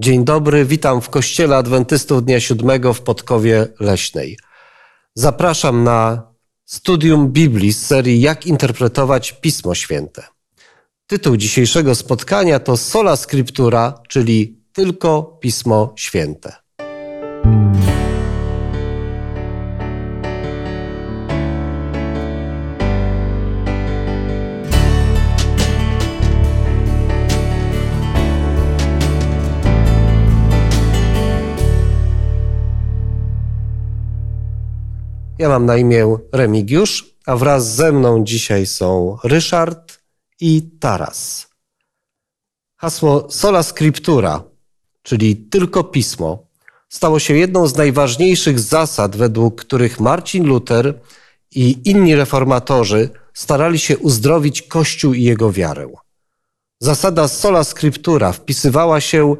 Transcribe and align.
Dzień 0.00 0.24
dobry, 0.24 0.64
witam 0.64 1.00
w 1.00 1.10
Kościele 1.10 1.56
Adwentystów 1.56 2.24
Dnia 2.24 2.40
Siódmego 2.40 2.94
w 2.94 3.00
Podkowie 3.00 3.66
Leśnej. 3.80 4.38
Zapraszam 5.14 5.84
na 5.84 6.22
studium 6.64 7.32
Biblii 7.32 7.72
z 7.72 7.86
serii 7.86 8.20
Jak 8.20 8.46
interpretować 8.46 9.32
Pismo 9.32 9.74
Święte. 9.74 10.24
Tytuł 11.06 11.36
dzisiejszego 11.36 11.94
spotkania 11.94 12.58
to 12.58 12.76
Sola 12.76 13.16
Scriptura, 13.16 13.94
czyli 14.08 14.62
tylko 14.72 15.22
Pismo 15.40 15.92
Święte. 15.96 16.52
Ja 35.38 35.48
mam 35.48 35.66
na 35.66 35.76
imię 35.76 36.16
Remigiusz, 36.32 37.14
a 37.26 37.36
wraz 37.36 37.74
ze 37.74 37.92
mną 37.92 38.24
dzisiaj 38.24 38.66
są 38.66 39.18
Ryszard 39.24 39.98
i 40.40 40.62
Taras. 40.80 41.48
Hasło 42.76 43.30
Sola 43.30 43.62
Scriptura, 43.62 44.42
czyli 45.02 45.36
tylko 45.36 45.84
pismo, 45.84 46.46
stało 46.88 47.18
się 47.18 47.34
jedną 47.34 47.66
z 47.66 47.76
najważniejszych 47.76 48.60
zasad, 48.60 49.16
według 49.16 49.60
których 49.60 50.00
Marcin 50.00 50.46
Luther 50.46 51.00
i 51.50 51.90
inni 51.90 52.14
reformatorzy 52.14 53.10
starali 53.34 53.78
się 53.78 53.98
uzdrowić 53.98 54.62
Kościół 54.62 55.14
i 55.14 55.22
jego 55.22 55.52
wiarę. 55.52 55.88
Zasada 56.80 57.28
Sola 57.28 57.64
Scriptura 57.64 58.32
wpisywała 58.32 59.00
się 59.00 59.36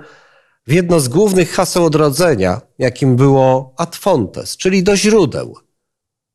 w 0.66 0.72
jedno 0.72 1.00
z 1.00 1.08
głównych 1.08 1.50
haseł 1.50 1.84
odrodzenia, 1.84 2.60
jakim 2.78 3.16
było 3.16 3.74
ad 3.76 3.96
fontes, 3.96 4.56
czyli 4.56 4.82
do 4.82 4.96
źródeł– 4.96 5.54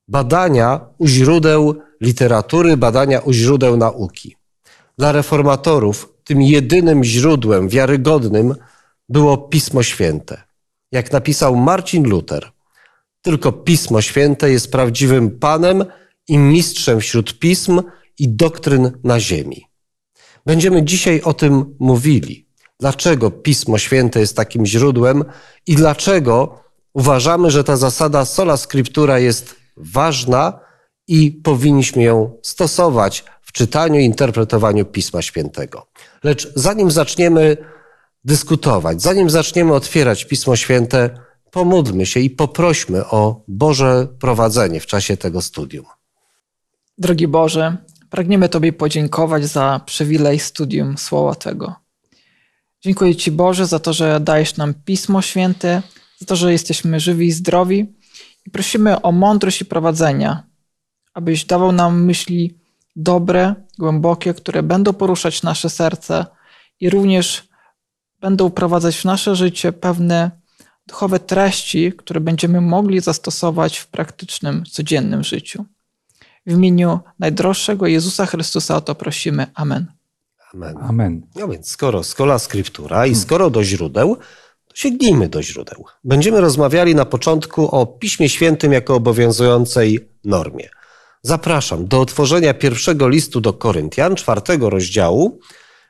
badania 0.08 0.80
u 0.98 1.08
źródeł 1.08 1.76
literatury, 2.02 2.78
badania 2.78 3.20
u 3.20 3.34
źródeł 3.34 3.78
nauki. 3.78 4.36
Dla 4.98 5.12
reformatorów 5.12 6.14
tym 6.24 6.42
jedynym 6.42 7.04
źródłem 7.04 7.70
wiarygodnym 7.70 8.56
było 9.10 9.38
Pismo 9.38 9.84
Święte. 9.84 10.42
Jak 10.92 11.12
napisał 11.12 11.56
Marcin 11.56 12.10
Luther, 12.10 12.52
tylko 13.22 13.52
Pismo 13.52 14.02
Święte 14.02 14.52
jest 14.52 14.72
prawdziwym 14.72 15.40
Panem 15.40 15.86
i 16.28 16.38
mistrzem 16.38 17.00
wśród 17.00 17.40
pism 17.40 17.82
i 18.20 18.30
doktryn 18.30 18.92
na 19.04 19.20
ziemi. 19.20 19.66
Będziemy 20.46 20.84
dzisiaj 20.84 21.22
o 21.22 21.34
tym 21.34 21.76
mówili. 21.80 22.48
Dlaczego 22.80 23.32
Pismo 23.32 23.78
Święte 23.78 24.20
jest 24.20 24.36
takim 24.36 24.66
źródłem 24.66 25.24
i 25.68 25.76
dlaczego 25.76 26.60
uważamy, 26.94 27.52
że 27.52 27.64
ta 27.64 27.78
zasada 27.78 28.26
sola 28.26 28.58
scriptura 28.58 29.20
jest 29.20 29.63
ważna 29.78 30.60
i 31.08 31.32
powinniśmy 31.32 32.04
ją 32.04 32.38
stosować 32.44 33.24
w 33.42 33.52
czytaniu 33.52 34.00
i 34.00 34.06
interpretowaniu 34.06 34.86
Pisma 34.86 35.22
Świętego. 35.22 35.88
Lecz 36.24 36.54
zanim 36.56 36.92
zaczniemy 36.92 37.58
dyskutować, 38.26 39.02
zanim 39.02 39.30
zaczniemy 39.30 39.74
otwierać 39.74 40.26
Pismo 40.26 40.56
Święte, 40.56 41.10
pomódlmy 41.52 42.06
się 42.06 42.20
i 42.20 42.30
poprośmy 42.30 43.06
o 43.06 43.44
Boże 43.48 44.08
prowadzenie 44.20 44.80
w 44.80 44.86
czasie 44.86 45.18
tego 45.18 45.42
studium. 45.42 45.86
Drogi 46.98 47.28
Boże, 47.28 47.78
pragniemy 48.10 48.50
Tobie 48.50 48.74
podziękować 48.74 49.46
za 49.46 49.82
przywilej 49.86 50.40
studium 50.40 50.98
Słowa 50.98 51.36
Tego. 51.36 51.76
Dziękuję 52.82 53.16
Ci 53.16 53.32
Boże 53.32 53.66
za 53.66 53.80
to, 53.80 53.94
że 53.94 54.20
dajesz 54.20 54.58
nam 54.58 54.74
Pismo 54.74 55.22
Święte, 55.22 55.82
za 56.20 56.26
to, 56.26 56.36
że 56.36 56.52
jesteśmy 56.52 57.00
żywi 57.00 57.28
i 57.28 57.32
zdrowi, 57.32 57.94
prosimy 58.52 59.02
o 59.02 59.12
mądrość 59.12 59.62
i 59.62 59.66
prowadzenia, 59.66 60.44
abyś 61.14 61.46
dawał 61.46 61.72
nam 61.72 62.04
myśli 62.04 62.58
dobre, 62.96 63.56
głębokie, 63.80 64.34
które 64.34 64.64
będą 64.64 64.94
poruszać 64.94 65.44
nasze 65.44 65.70
serce 65.70 66.26
i 66.80 66.90
również 66.90 67.48
będą 68.22 68.50
wprowadzać 68.50 68.98
w 68.98 69.06
nasze 69.06 69.36
życie 69.36 69.74
pewne 69.74 70.32
duchowe 70.88 71.20
treści, 71.20 71.94
które 71.94 72.20
będziemy 72.20 72.62
mogli 72.62 73.00
zastosować 73.00 73.78
w 73.78 73.88
praktycznym, 73.88 74.64
codziennym 74.72 75.24
życiu. 75.24 75.66
W 76.46 76.52
imieniu 76.52 77.00
najdroższego 77.20 77.88
Jezusa 77.88 78.26
Chrystusa 78.26 78.76
o 78.76 78.82
to 78.82 78.96
prosimy. 78.96 79.48
Amen. 79.56 79.92
Amen. 80.54 80.78
Amen. 80.78 81.28
No 81.36 81.48
więc 81.48 81.68
skoro 81.68 82.04
skola 82.04 82.40
skryptura 82.40 83.08
i 83.08 83.16
skoro 83.16 83.50
do 83.50 83.64
źródeł, 83.64 84.18
Sięgnijmy 84.74 85.30
do 85.30 85.44
źródeł. 85.44 85.86
Będziemy 86.04 86.42
rozmawiali 86.42 86.96
na 86.96 87.06
początku 87.06 87.76
o 87.76 87.86
Piśmie 87.86 88.30
Świętym 88.30 88.74
jako 88.74 88.96
obowiązującej 88.96 90.10
normie. 90.24 90.70
Zapraszam 91.22 91.88
do 91.88 92.02
otworzenia 92.02 92.54
pierwszego 92.54 93.10
listu 93.10 93.42
do 93.42 93.54
Koryntian, 93.54 94.16
czwartego 94.16 94.70
rozdziału, 94.70 95.40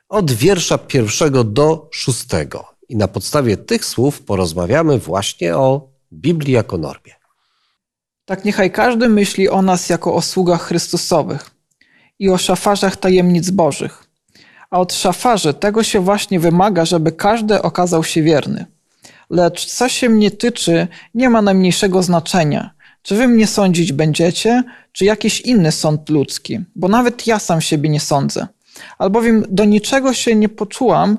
od 0.08 0.32
wiersza 0.32 0.78
pierwszego 0.78 1.44
do 1.44 1.88
szóstego. 1.92 2.64
I 2.88 2.96
na 2.96 3.08
podstawie 3.08 3.56
tych 3.56 3.84
słów 3.84 4.22
porozmawiamy 4.22 4.98
właśnie 4.98 5.56
o 5.56 5.88
Biblii 6.12 6.52
jako 6.52 6.78
normie. 6.78 7.12
Tak 8.24 8.44
niechaj 8.44 8.70
każdy 8.70 9.08
myśli 9.08 9.48
o 9.48 9.62
nas 9.62 9.88
jako 9.88 10.14
o 10.14 10.22
sługach 10.22 10.62
Chrystusowych 10.62 11.50
i 12.18 12.28
o 12.28 12.38
szafarzach 12.38 12.96
tajemnic 12.96 13.50
Bożych. 13.50 14.04
A 14.70 14.80
od 14.80 14.92
szafarzy 14.92 15.54
tego 15.54 15.82
się 15.82 16.00
właśnie 16.00 16.40
wymaga, 16.40 16.84
żeby 16.84 17.12
każdy 17.12 17.62
okazał 17.62 18.04
się 18.04 18.22
wierny. 18.22 18.73
Lecz 19.34 19.66
co 19.66 19.88
się 19.88 20.08
mnie 20.08 20.30
tyczy, 20.30 20.88
nie 21.14 21.30
ma 21.30 21.42
najmniejszego 21.42 22.02
znaczenia. 22.02 22.70
Czy 23.02 23.14
wy 23.16 23.28
mnie 23.28 23.46
sądzić 23.46 23.92
będziecie, 23.92 24.62
czy 24.92 25.04
jakiś 25.04 25.40
inny 25.40 25.72
sąd 25.72 26.08
ludzki? 26.08 26.60
Bo 26.76 26.88
nawet 26.88 27.26
ja 27.26 27.38
sam 27.38 27.60
siebie 27.60 27.88
nie 27.88 28.00
sądzę. 28.00 28.46
Albowiem 28.98 29.44
do 29.48 29.64
niczego 29.64 30.12
się 30.12 30.34
nie 30.34 30.48
poczułam, 30.48 31.18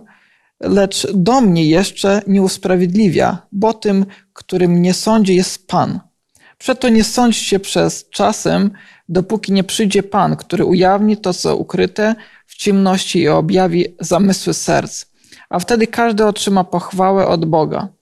lecz 0.59 1.07
do 1.13 1.41
mnie 1.41 1.65
jeszcze 1.69 2.21
nie 2.27 2.41
usprawiedliwia, 2.41 3.37
bo 3.51 3.73
tym, 3.73 4.05
który 4.33 4.67
mnie 4.67 4.93
sądzi, 4.93 5.35
jest 5.35 5.67
Pan. 5.67 5.99
Przeto 6.57 6.89
nie 6.89 7.03
sądźcie 7.03 7.59
przez 7.59 8.09
czasem, 8.09 8.71
dopóki 9.09 9.51
nie 9.51 9.63
przyjdzie 9.63 10.03
Pan, 10.03 10.35
który 10.35 10.65
ujawni 10.65 11.17
to, 11.17 11.33
co 11.33 11.57
ukryte 11.57 12.15
w 12.45 12.55
ciemności 12.55 13.19
i 13.19 13.27
objawi 13.27 13.85
zamysły 13.99 14.53
serc. 14.53 15.05
A 15.49 15.59
wtedy 15.59 15.87
każdy 15.87 16.25
otrzyma 16.25 16.63
pochwałę 16.63 17.27
od 17.27 17.45
Boga. 17.45 17.94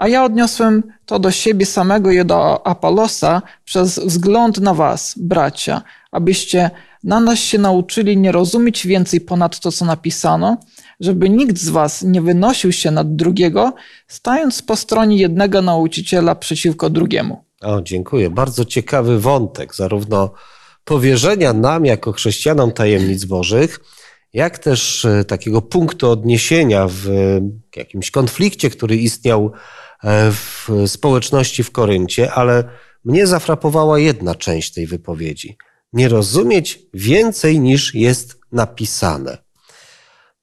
A 0.00 0.08
ja 0.08 0.24
odniosłem 0.24 0.82
to 1.06 1.18
do 1.18 1.30
siebie 1.30 1.66
samego 1.66 2.10
i 2.10 2.24
do 2.24 2.66
Apolosa 2.66 3.42
przez 3.64 3.98
wzgląd 3.98 4.58
na 4.58 4.74
was, 4.74 5.14
bracia, 5.16 5.82
abyście 6.12 6.70
na 7.04 7.20
nas 7.20 7.38
się 7.38 7.58
nauczyli 7.58 8.16
nie 8.16 8.32
rozumieć 8.32 8.86
więcej 8.86 9.20
ponad 9.20 9.60
to, 9.60 9.72
co 9.72 9.84
napisano, 9.84 10.56
żeby 11.00 11.30
nikt 11.30 11.58
z 11.58 11.68
was 11.68 12.02
nie 12.02 12.22
wynosił 12.22 12.72
się 12.72 12.90
nad 12.90 13.16
drugiego, 13.16 13.74
stając 14.08 14.62
po 14.62 14.76
stronie 14.76 15.16
jednego 15.16 15.62
nauczyciela 15.62 16.34
przeciwko 16.34 16.90
drugiemu. 16.90 17.44
O, 17.60 17.82
dziękuję. 17.82 18.30
Bardzo 18.30 18.64
ciekawy 18.64 19.20
wątek, 19.20 19.74
zarówno 19.74 20.30
powierzenia 20.84 21.52
nam 21.52 21.84
jako 21.84 22.12
chrześcijanom 22.12 22.72
tajemnic 22.72 23.24
Bożych, 23.24 23.80
jak 24.32 24.58
też 24.58 25.04
e, 25.04 25.24
takiego 25.24 25.62
punktu 25.62 26.10
odniesienia 26.10 26.86
w 26.88 27.08
jakimś 27.76 28.10
konflikcie, 28.10 28.70
który 28.70 28.96
istniał 28.96 29.52
E, 29.52 29.79
w 30.04 30.68
społeczności 30.86 31.62
w 31.62 31.70
Koryncie, 31.70 32.32
ale 32.32 32.64
mnie 33.04 33.26
zafrapowała 33.26 33.98
jedna 33.98 34.34
część 34.34 34.72
tej 34.72 34.86
wypowiedzi. 34.86 35.56
Nie 35.92 36.08
rozumieć 36.08 36.78
więcej 36.94 37.60
niż 37.60 37.94
jest 37.94 38.40
napisane. 38.52 39.38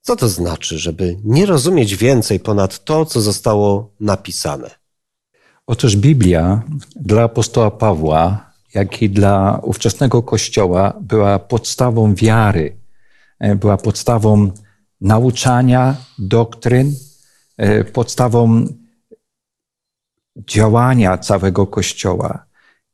Co 0.01 0.16
to 0.16 0.29
znaczy, 0.29 0.79
żeby 0.79 1.17
nie 1.23 1.46
rozumieć 1.46 1.96
więcej 1.96 2.40
ponad 2.40 2.84
to, 2.84 3.06
co 3.06 3.22
zostało 3.22 3.94
napisane? 3.99 4.70
Otóż 5.67 5.96
Biblia 5.96 6.61
dla 6.96 7.23
apostoła 7.23 7.72
Pawła, 7.72 8.52
jak 8.73 9.02
i 9.02 9.09
dla 9.09 9.59
ówczesnego 9.64 10.23
Kościoła 10.23 10.93
była 11.02 11.40
podstawą 11.40 12.16
wiary, 12.16 12.78
e, 13.40 13.55
była 13.55 13.78
podstawą 13.78 14.52
nauczania 15.02 15.96
doktryn, 16.20 16.96
e, 17.58 17.84
podstawą 17.84 18.67
działania 20.49 21.17
całego 21.17 21.67
Kościoła. 21.67 22.45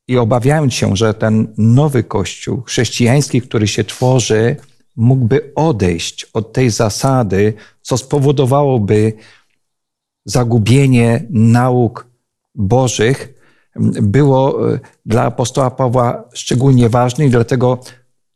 I 0.07 0.17
obawiając 0.17 0.73
się, 0.73 0.95
że 0.95 1.13
ten 1.13 1.53
nowy 1.57 2.03
Kościół 2.03 2.61
chrześcijański, 2.61 3.41
który 3.41 3.67
się 3.67 3.83
tworzy, 3.83 4.55
mógłby 4.95 5.51
odejść 5.55 6.25
od 6.33 6.53
tej 6.53 6.69
zasady, 6.69 7.53
co 7.81 7.97
spowodowałoby 7.97 9.13
zagubienie 10.25 11.25
nauk 11.29 12.07
Bożych, 12.55 13.33
było 14.01 14.73
e, 14.73 14.79
dla 15.05 15.23
apostoła 15.23 15.71
Pawła 15.71 16.23
szczególnie 16.33 16.89
ważne 16.89 17.25
i 17.25 17.29
dlatego 17.29 17.79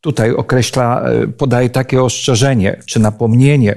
tutaj 0.01 0.31
określa, 0.31 1.01
e, 1.01 1.27
podaje 1.27 1.69
takie 1.69 2.03
ostrzeżenie 2.03 2.79
czy 2.85 2.99
napomnienie 2.99 3.75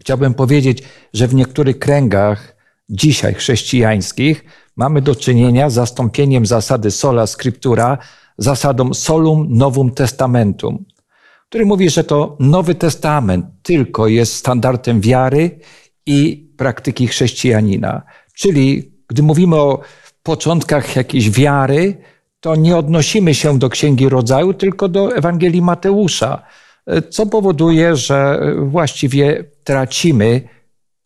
Chciałbym 0.00 0.34
powiedzieć, 0.34 0.82
że 1.14 1.28
w 1.28 1.34
niektórych 1.34 1.78
kręgach 1.78 2.56
dzisiaj 2.88 3.34
chrześcijańskich 3.34 4.44
mamy 4.76 5.02
do 5.02 5.14
czynienia 5.14 5.70
z 5.70 5.74
zastąpieniem 5.74 6.46
zasady 6.46 6.90
sola 6.90 7.26
scriptura 7.26 7.98
zasadą 8.38 8.94
solum 8.94 9.46
novum 9.50 9.90
testamentum, 9.90 10.84
który 11.48 11.66
mówi, 11.66 11.90
że 11.90 12.04
to 12.04 12.36
Nowy 12.40 12.74
Testament 12.74 13.46
tylko 13.62 14.08
jest 14.08 14.34
standardem 14.34 15.00
wiary 15.00 15.58
i 16.06 16.48
praktyki 16.56 17.06
chrześcijanina. 17.06 18.02
Czyli 18.34 18.92
gdy 19.08 19.22
mówimy 19.22 19.56
o 19.56 19.80
początkach 20.22 20.96
jakiejś 20.96 21.30
wiary, 21.30 21.96
to 22.40 22.56
nie 22.56 22.76
odnosimy 22.76 23.34
się 23.34 23.58
do 23.58 23.68
Księgi 23.68 24.08
Rodzaju, 24.08 24.54
tylko 24.54 24.88
do 24.88 25.16
Ewangelii 25.16 25.62
Mateusza, 25.62 26.42
co 27.10 27.26
powoduje, 27.26 27.96
że 27.96 28.40
właściwie 28.62 29.44
tracimy 29.64 30.48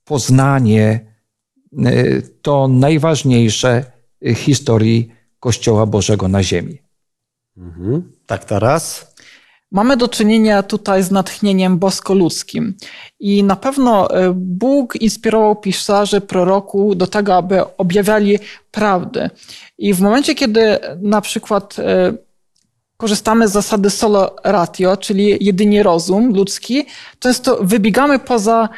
poznanie 0.05 1.12
to 2.43 2.69
najważniejsze 2.69 3.85
historii 4.35 5.09
Kościoła 5.41 5.87
Bożego 5.87 6.29
na 6.29 6.43
ziemi. 6.43 6.79
Mhm. 7.57 8.13
Tak 8.27 8.45
teraz? 8.45 9.13
Mamy 9.73 9.97
do 9.97 10.09
czynienia 10.09 10.63
tutaj 10.63 11.03
z 11.03 11.11
natchnieniem 11.11 11.79
bosko-ludzkim. 11.79 12.75
I 13.21 13.43
na 13.43 13.57
pewno 13.57 14.11
e, 14.11 14.33
Bóg 14.37 14.97
inspirował 14.97 15.57
pisarzy, 15.57 16.21
proroku 16.21 16.95
do 16.95 17.07
tego, 17.07 17.37
aby 17.37 17.77
objawiali 17.77 18.39
prawdę. 18.71 19.31
I 19.79 19.95
w 19.95 20.01
momencie, 20.01 20.35
kiedy 20.35 20.79
na 21.01 21.21
przykład 21.21 21.79
e, 21.79 22.13
korzystamy 22.97 23.49
z 23.49 23.53
zasady 23.53 23.91
solo 23.91 24.37
ratio, 24.45 24.97
czyli 24.97 25.37
jedynie 25.41 25.83
rozum 25.83 26.35
ludzki, 26.35 26.87
często 27.19 27.59
wybiegamy 27.65 28.19
poza 28.19 28.69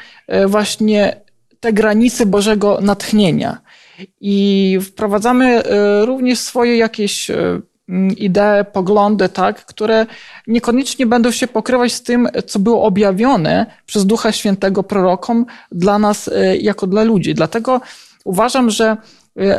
właśnie 0.47 1.24
te 1.65 1.73
granice 1.73 2.27
Bożego 2.27 2.79
natchnienia. 2.83 3.59
I 4.21 4.79
wprowadzamy 4.83 5.63
również 6.05 6.39
swoje 6.39 6.77
jakieś 6.77 7.31
Mm, 7.89 8.17
idee, 8.17 8.65
poglądy, 8.73 9.29
tak, 9.29 9.67
które 9.67 10.07
niekoniecznie 10.47 11.07
będą 11.07 11.31
się 11.31 11.47
pokrywać 11.47 11.93
z 11.93 12.03
tym, 12.03 12.29
co 12.47 12.59
było 12.59 12.83
objawione 12.83 13.67
przez 13.87 14.07
Ducha 14.07 14.33
Świętego 14.33 14.83
prorokom 14.83 15.47
dla 15.73 15.99
nas 15.99 16.29
e, 16.29 16.57
jako 16.57 16.87
dla 16.87 17.03
ludzi. 17.03 17.35
Dlatego 17.35 17.81
uważam, 18.25 18.71
że 18.71 18.97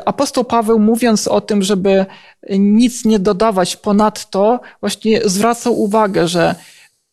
apostoł 0.05 0.43
Paweł 0.43 0.79
mówiąc 0.79 1.27
o 1.27 1.41
tym, 1.41 1.63
żeby 1.63 2.05
nic 2.59 3.05
nie 3.05 3.19
dodawać 3.19 3.75
ponadto, 3.75 4.59
właśnie 4.79 5.21
zwracał 5.25 5.81
uwagę, 5.81 6.27
że 6.27 6.55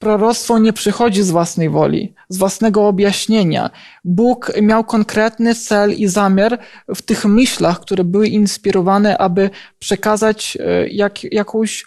Proroctwo 0.02 0.58
nie 0.58 0.72
przychodzi 0.72 1.22
z 1.22 1.31
własnej 1.31 1.70
woli, 1.70 2.14
z 2.28 2.38
własnego 2.38 2.88
objaśnienia. 2.88 3.70
Bóg 4.04 4.52
miał 4.62 4.84
konkretny 4.84 5.54
cel 5.54 5.94
i 5.94 6.06
zamiar 6.06 6.58
w 6.94 7.02
tych 7.02 7.25
myślach, 7.25 7.81
które 7.81 8.04
były 8.04 8.28
inspirowane, 8.28 9.19
aby 9.19 9.50
przekazać 9.78 10.58
e, 10.60 10.88
jak, 10.88 11.25
jakąś 11.25 11.87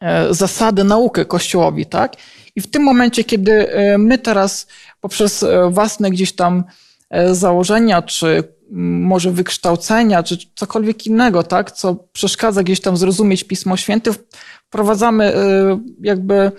e, 0.00 0.34
zasadę, 0.34 0.84
naukę 0.84 1.24
Kościołowi, 1.24 1.86
tak? 1.86 2.16
I 2.56 2.60
w 2.60 2.70
tym 2.70 2.82
momencie, 2.82 3.24
kiedy 3.24 3.72
e, 3.72 3.98
my 3.98 4.18
teraz 4.18 4.66
poprzez 5.00 5.44
własne 5.70 6.10
gdzieś 6.10 6.32
tam 6.32 6.64
założenia, 7.32 8.02
czy 8.02 8.44
może 8.70 9.30
wykształcenia, 9.30 10.22
czy 10.22 10.38
cokolwiek 10.54 11.06
innego, 11.06 11.42
tak, 11.42 11.72
co 11.72 11.94
przeszkadza 11.94 12.62
gdzieś 12.62 12.80
tam 12.80 12.96
zrozumieć 12.96 13.44
Pismo 13.44 13.76
Święte, 13.76 14.10
wprowadzamy 14.66 15.32
jakby 16.00 16.52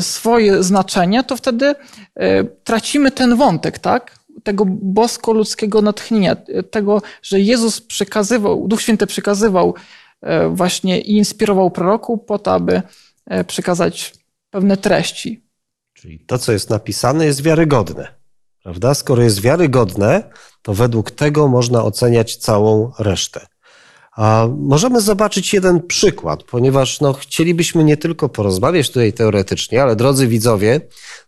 swoje 0.00 0.62
znaczenie, 0.62 1.24
to 1.24 1.36
wtedy 1.36 1.74
e, 2.14 2.44
tracimy 2.44 3.10
ten 3.10 3.36
wątek, 3.36 3.78
tak? 3.78 4.20
Tego 4.42 4.64
bosko-ludzkiego 4.66 5.82
natchnienia, 5.82 6.36
tego, 6.70 7.02
że 7.22 7.40
Jezus 7.40 7.80
przekazywał, 7.80 8.68
Duch 8.68 8.82
Święty 8.82 9.06
przekazywał 9.06 9.74
właśnie 10.50 11.00
i 11.00 11.16
inspirował 11.16 11.70
proroku 11.70 12.18
po 12.18 12.38
to, 12.38 12.52
aby 12.52 12.82
przekazać 13.46 14.14
pewne 14.50 14.76
treści. 14.76 15.44
Czyli 15.92 16.20
to, 16.20 16.38
co 16.38 16.52
jest 16.52 16.70
napisane, 16.70 17.26
jest 17.26 17.42
wiarygodne. 17.42 18.19
Prawda? 18.62 18.94
Skoro 18.94 19.22
jest 19.22 19.40
wiarygodne, 19.40 20.30
to 20.62 20.74
według 20.74 21.10
tego 21.10 21.48
można 21.48 21.84
oceniać 21.84 22.36
całą 22.36 22.92
resztę. 22.98 23.46
A 24.16 24.48
możemy 24.58 25.00
zobaczyć 25.00 25.54
jeden 25.54 25.82
przykład, 25.82 26.42
ponieważ 26.42 27.00
no, 27.00 27.12
chcielibyśmy 27.12 27.84
nie 27.84 27.96
tylko 27.96 28.28
porozmawiać 28.28 28.88
tutaj 28.88 29.12
teoretycznie, 29.12 29.82
ale 29.82 29.96
drodzy 29.96 30.26
widzowie, 30.26 30.80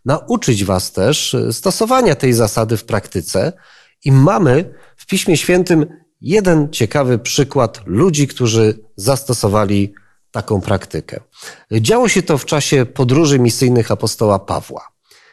nauczyć 0.05 0.65
Was 0.65 0.91
też 0.91 1.35
stosowania 1.51 2.15
tej 2.15 2.33
zasady 2.33 2.77
w 2.77 2.85
praktyce. 2.85 3.53
I 4.05 4.11
mamy 4.11 4.73
w 4.97 5.05
Piśmie 5.05 5.37
Świętym 5.37 5.85
jeden 6.21 6.69
ciekawy 6.69 7.19
przykład 7.19 7.81
ludzi, 7.85 8.27
którzy 8.27 8.79
zastosowali 8.95 9.93
taką 10.31 10.61
praktykę. 10.61 11.19
Działo 11.71 12.09
się 12.09 12.23
to 12.23 12.37
w 12.37 12.45
czasie 12.45 12.85
podróży 12.85 13.39
misyjnych 13.39 13.91
apostoła 13.91 14.39
Pawła. 14.39 14.87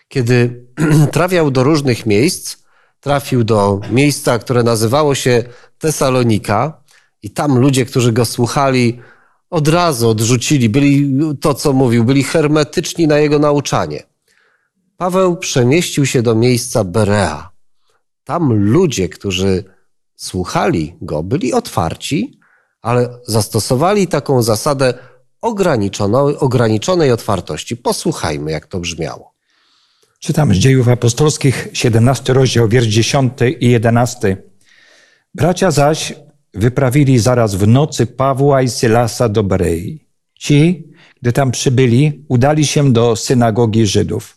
Kiedy 0.08 0.67
trafiał 1.12 1.50
do 1.50 1.62
różnych 1.62 2.06
miejsc, 2.06 2.56
trafił 3.00 3.44
do 3.44 3.81
miejsca, 3.91 4.38
które 4.38 4.62
nazywało 4.62 5.15
się 5.15 5.44
Tesalonika, 5.79 6.81
i 7.23 7.31
tam 7.31 7.59
ludzie, 7.59 7.85
którzy 7.85 8.12
go 8.12 8.25
słuchali, 8.25 9.00
od 9.50 9.69
razu 9.69 10.09
odrzucili, 10.09 10.69
byli 10.69 11.19
to, 11.41 11.55
co 11.55 11.73
mówił, 11.73 12.05
byli 12.05 12.25
hermetyczni 12.25 13.06
na 13.06 13.19
jego 13.19 13.38
nauczanie. 13.38 14.03
Paweł 14.97 15.37
przemieścił 15.37 16.06
się 16.06 16.23
do 16.23 16.35
miejsca 16.35 16.85
Berea. 16.85 17.50
Tam 18.25 18.53
ludzie, 18.53 19.09
którzy 19.09 19.65
słuchali 20.17 20.97
go, 21.03 21.23
byli 21.23 21.53
otwarci, 21.53 22.41
ale 22.83 23.19
zastosowali 23.26 24.06
taką 24.06 24.43
zasadę 24.43 24.94
ograniczonej, 25.41 26.37
ograniczonej 26.37 27.12
otwartości. 27.12 27.76
Posłuchajmy, 27.76 28.50
jak 28.50 28.67
to 28.67 28.81
brzmiało. 28.81 29.30
Czytam 30.21 30.55
z 30.55 30.57
dziejów 30.57 30.89
apostolskich, 30.89 31.69
17 31.73 32.33
rozdział, 32.33 32.69
wiersz 32.69 32.87
10 32.87 33.33
i 33.61 33.71
11. 33.71 34.37
Bracia 35.35 35.71
zaś 35.71 36.15
wyprawili 36.55 37.19
zaraz 37.19 37.55
w 37.55 37.67
nocy 37.67 38.07
Pawła 38.07 38.63
i 38.63 38.69
Sylasa 38.69 39.29
do 39.29 39.43
Berei. 39.43 40.07
Ci, 40.39 40.85
gdy 41.23 41.33
tam 41.33 41.51
przybyli, 41.51 42.25
udali 42.29 42.67
się 42.67 42.93
do 42.93 43.17
synagogi 43.17 43.87
Żydów, 43.87 44.37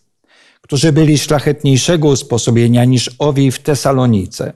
którzy 0.61 0.91
byli 0.91 1.17
szlachetniejszego 1.17 2.07
usposobienia 2.07 2.85
niż 2.85 3.15
owi 3.19 3.51
w 3.51 3.59
Tesalonice. 3.59 4.53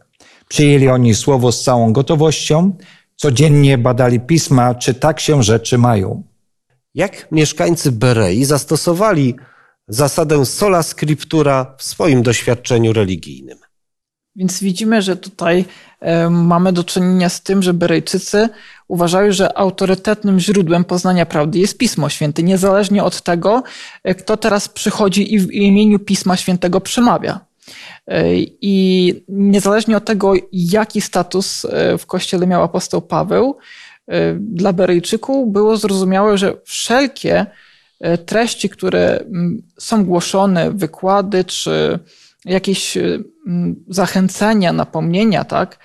Przyjęli 0.48 0.88
oni 0.88 1.16
słowo 1.16 1.52
z 1.52 1.64
całą 1.64 1.94
gotowością, 1.94 2.78
codziennie 3.16 3.78
badali 3.78 4.20
pisma, 4.20 4.76
czy 4.76 4.94
tak 4.94 5.20
się 5.20 5.44
rzeczy 5.44 5.78
mają. 5.78 6.24
Jak 6.96 7.28
mieszkańcy 7.32 7.92
Berei 7.92 8.46
zastosowali 8.46 9.36
zasadę 9.88 10.46
sola 10.46 10.84
scriptura 10.84 11.76
w 11.78 11.84
swoim 11.84 12.24
doświadczeniu 12.24 12.94
religijnym? 12.94 13.58
Więc 14.36 14.60
widzimy, 14.60 15.02
że 15.02 15.16
tutaj 15.16 15.66
mamy 16.30 16.74
do 16.74 16.84
czynienia 16.84 17.30
z 17.30 17.42
tym, 17.42 17.64
że 17.64 17.74
Berejczycy 17.74 18.50
uważają, 18.88 19.32
że 19.32 19.58
autorytetnym 19.58 20.40
źródłem 20.40 20.84
poznania 20.84 21.26
prawdy 21.26 21.60
jest 21.60 21.78
Pismo 21.78 22.10
Święte, 22.10 22.44
niezależnie 22.44 23.04
od 23.04 23.22
tego, 23.22 23.64
e, 24.04 24.16
kto 24.16 24.38
teraz 24.38 24.70
przychodzi 24.70 25.34
i 25.34 25.40
w 25.40 25.52
imieniu 25.52 26.00
Pisma 26.00 26.38
Świętego 26.38 26.82
przemawia. 26.82 27.40
E, 28.08 28.24
I 28.62 29.14
niezależnie 29.30 29.98
od 29.98 30.06
tego, 30.06 30.34
jaki 30.52 31.02
status 31.02 31.66
e, 31.66 31.98
w 31.98 32.06
kościele 32.06 32.48
miał 32.48 32.64
apostoł 32.64 33.02
Paweł, 33.02 33.58
dla 34.40 34.74
Berejczyków 34.74 35.52
było 35.52 35.78
zrozumiałe, 35.78 36.38
że 36.38 36.54
wszelkie 36.66 37.46
treści, 38.26 38.70
które 38.70 39.24
są 39.80 40.06
głoszone, 40.06 40.72
wykłady 40.72 41.44
czy 41.44 42.00
jakieś 42.46 42.98
zachęcenia, 43.88 44.74
napomnienia, 44.74 45.44
tak, 45.44 45.80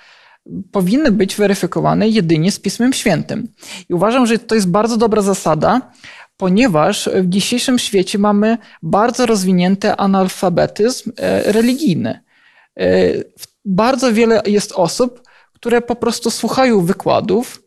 powinny 0.71 1.11
być 1.11 1.35
weryfikowane 1.35 2.09
jedynie 2.09 2.51
z 2.51 2.59
Pismem 2.59 2.93
Świętym. 2.93 3.47
I 3.89 3.93
uważam, 3.93 4.25
że 4.25 4.39
to 4.39 4.55
jest 4.55 4.69
bardzo 4.69 4.97
dobra 4.97 5.21
zasada, 5.21 5.91
ponieważ 6.37 7.09
w 7.13 7.29
dzisiejszym 7.29 7.79
świecie 7.79 8.17
mamy 8.17 8.57
bardzo 8.81 9.25
rozwinięty 9.25 9.95
analfabetyzm 9.95 11.11
e, 11.17 11.51
religijny. 11.51 12.19
E, 12.79 12.85
bardzo 13.65 14.13
wiele 14.13 14.41
jest 14.45 14.71
osób, 14.71 15.21
które 15.53 15.81
po 15.81 15.95
prostu 15.95 16.31
słuchają 16.31 16.85
wykładów 16.85 17.57
e, 17.57 17.62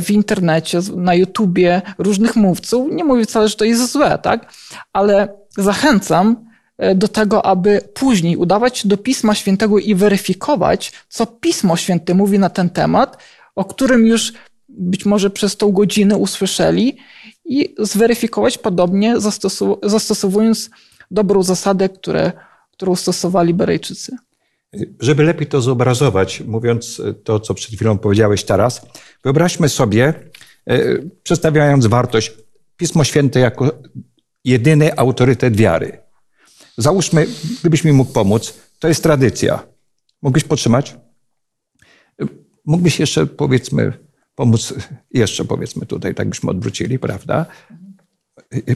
w 0.00 0.10
internecie, 0.10 0.80
na 0.96 1.14
YouTubie 1.14 1.82
różnych 1.98 2.36
mówców. 2.36 2.88
Nie 2.92 3.04
mówię 3.04 3.24
wcale, 3.24 3.48
że 3.48 3.56
to 3.56 3.64
jest 3.64 3.92
złe, 3.92 4.18
tak? 4.22 4.52
Ale 4.92 5.28
zachęcam 5.56 6.50
E, 6.80 6.94
do 6.94 7.08
tego, 7.08 7.46
aby 7.46 7.80
później 7.94 8.36
udawać 8.36 8.78
się 8.78 8.88
do 8.88 8.96
Pisma 8.96 9.34
Świętego 9.34 9.78
i 9.78 9.94
weryfikować, 9.94 10.92
co 11.08 11.26
Pismo 11.26 11.76
Święte 11.76 12.14
mówi 12.14 12.38
na 12.38 12.50
ten 12.50 12.70
temat, 12.70 13.16
o 13.56 13.64
którym 13.64 14.06
już 14.06 14.32
być 14.68 15.06
może 15.06 15.30
przez 15.30 15.56
tą 15.56 15.72
godzinę 15.72 16.16
usłyszeli 16.16 16.96
i 17.44 17.74
zweryfikować 17.78 18.58
podobnie, 18.58 19.14
zastosowując 19.82 20.70
dobrą 21.10 21.42
zasadę, 21.42 21.88
które, 21.88 22.32
którą 22.72 22.96
stosowali 22.96 23.54
Berejczycy. 23.54 24.16
Żeby 25.00 25.22
lepiej 25.22 25.46
to 25.46 25.60
zobrazować, 25.60 26.40
mówiąc 26.40 27.02
to, 27.24 27.40
co 27.40 27.54
przed 27.54 27.74
chwilą 27.74 27.98
powiedziałeś 27.98 28.44
teraz, 28.44 28.86
wyobraźmy 29.24 29.68
sobie, 29.68 30.14
e, 30.66 30.98
przedstawiając 31.22 31.86
wartość 31.86 32.32
Pismo 32.76 33.04
Święte 33.04 33.40
jako 33.40 33.82
jedyny 34.44 34.96
autorytet 34.96 35.56
wiary. 35.56 35.98
Załóżmy, 36.76 37.26
gdybyś 37.60 37.84
mi 37.84 37.92
mógł 37.92 38.12
pomóc, 38.12 38.54
to 38.78 38.88
jest 38.88 39.02
tradycja. 39.02 39.66
Mógłbyś 40.22 40.44
potrzymać? 40.44 40.96
Mógłbyś 42.64 43.00
jeszcze, 43.00 43.26
powiedzmy, 43.26 43.92
pomóc, 44.34 44.74
jeszcze 45.10 45.44
powiedzmy 45.44 45.86
tutaj, 45.86 46.14
tak 46.14 46.28
byśmy 46.28 46.50
odwrócili, 46.50 46.98
prawda? 46.98 47.46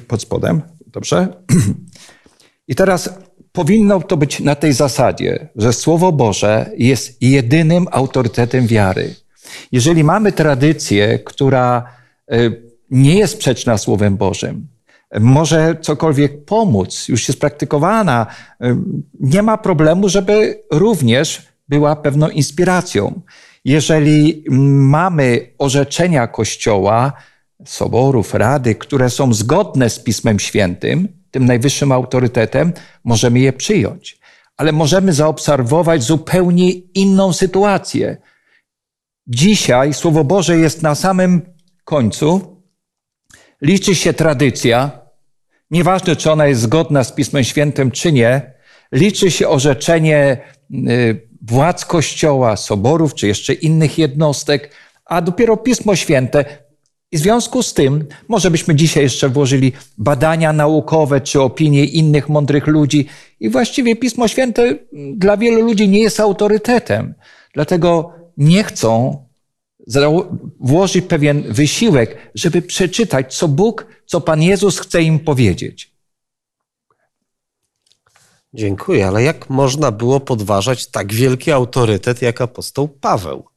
Pod 0.08 0.22
spodem, 0.22 0.62
dobrze? 0.86 1.28
I 2.68 2.74
teraz 2.74 3.18
powinno 3.54 4.00
to 4.00 4.16
być 4.16 4.40
na 4.40 4.54
tej 4.54 4.72
zasadzie, 4.72 5.48
że 5.56 5.72
Słowo 5.72 6.12
Boże 6.12 6.70
jest 6.76 7.22
jedynym 7.22 7.86
autorytetem 7.90 8.66
wiary. 8.66 9.14
Jeżeli 9.72 10.04
mamy 10.04 10.32
tradycję, 10.32 11.18
która 11.18 11.84
y, 12.32 12.62
nie 12.90 13.14
jest 13.18 13.34
sprzeczna 13.34 13.78
Słowem 13.78 14.16
Bożym, 14.16 14.66
może 15.20 15.76
cokolwiek 15.80 16.44
pomóc, 16.44 17.08
już 17.08 17.28
jest 17.28 17.40
praktykowana, 17.40 18.26
y, 18.64 18.76
nie 19.20 19.42
ma 19.42 19.58
problemu, 19.58 20.08
żeby 20.08 20.62
również 20.72 21.42
była 21.68 21.96
pewną 21.96 22.28
inspiracją. 22.28 23.20
Jeżeli 23.64 24.44
mamy 24.94 25.50
orzeczenia 25.58 26.26
Kościoła, 26.26 27.12
soborów, 27.64 28.34
rady, 28.34 28.74
które 28.74 29.10
są 29.10 29.34
zgodne 29.34 29.90
z 29.90 29.98
Pismem 29.98 30.38
Świętym, 30.38 31.23
tym 31.34 31.46
najwyższym 31.46 31.92
autorytetem, 31.92 32.72
możemy 33.04 33.40
je 33.40 33.52
przyjąć. 33.52 34.18
Ale 34.56 34.72
możemy 34.72 35.12
zaobserwować 35.12 36.02
zupełnie 36.02 36.70
inną 36.72 37.32
sytuację. 37.32 38.16
Dzisiaj 39.26 39.94
Słowo 39.94 40.24
Boże 40.24 40.56
jest 40.56 40.82
na 40.82 40.94
samym 40.94 41.42
końcu. 41.84 42.56
Liczy 43.62 43.94
się 43.94 44.12
tradycja, 44.12 44.90
nieważne 45.70 46.16
czy 46.16 46.30
ona 46.30 46.46
jest 46.46 46.60
zgodna 46.60 47.04
z 47.04 47.12
Pismem 47.12 47.44
Świętym, 47.44 47.90
czy 47.90 48.12
nie. 48.12 48.54
Liczy 48.92 49.30
się 49.30 49.48
orzeczenie 49.48 50.38
y, 50.70 51.28
władz 51.42 51.84
Kościoła, 51.84 52.56
soborów, 52.56 53.14
czy 53.14 53.26
jeszcze 53.26 53.52
innych 53.52 53.98
jednostek, 53.98 54.70
a 55.04 55.22
dopiero 55.22 55.56
Pismo 55.56 55.96
Święte. 55.96 56.44
I 57.14 57.18
w 57.18 57.20
związku 57.20 57.62
z 57.62 57.74
tym, 57.74 58.06
może 58.28 58.50
byśmy 58.50 58.74
dzisiaj 58.74 59.02
jeszcze 59.02 59.28
włożyli 59.28 59.72
badania 59.98 60.52
naukowe 60.52 61.20
czy 61.20 61.40
opinie 61.40 61.84
innych 61.84 62.28
mądrych 62.28 62.66
ludzi, 62.66 63.06
i 63.40 63.50
właściwie 63.50 63.96
Pismo 63.96 64.28
Święte 64.28 64.78
dla 64.92 65.36
wielu 65.36 65.62
ludzi 65.62 65.88
nie 65.88 66.00
jest 66.00 66.20
autorytetem. 66.20 67.14
Dlatego 67.52 68.12
nie 68.36 68.64
chcą 68.64 69.24
włożyć 70.60 71.04
pewien 71.06 71.52
wysiłek, 71.52 72.16
żeby 72.34 72.62
przeczytać, 72.62 73.36
co 73.36 73.48
Bóg, 73.48 73.86
co 74.06 74.20
Pan 74.20 74.42
Jezus 74.42 74.78
chce 74.78 75.02
im 75.02 75.18
powiedzieć. 75.18 75.94
Dziękuję, 78.54 79.06
ale 79.06 79.22
jak 79.22 79.50
można 79.50 79.90
było 79.90 80.20
podważać 80.20 80.86
tak 80.86 81.12
wielki 81.12 81.52
autorytet 81.52 82.22
jak 82.22 82.40
apostoł 82.40 82.88
Paweł? 82.88 83.53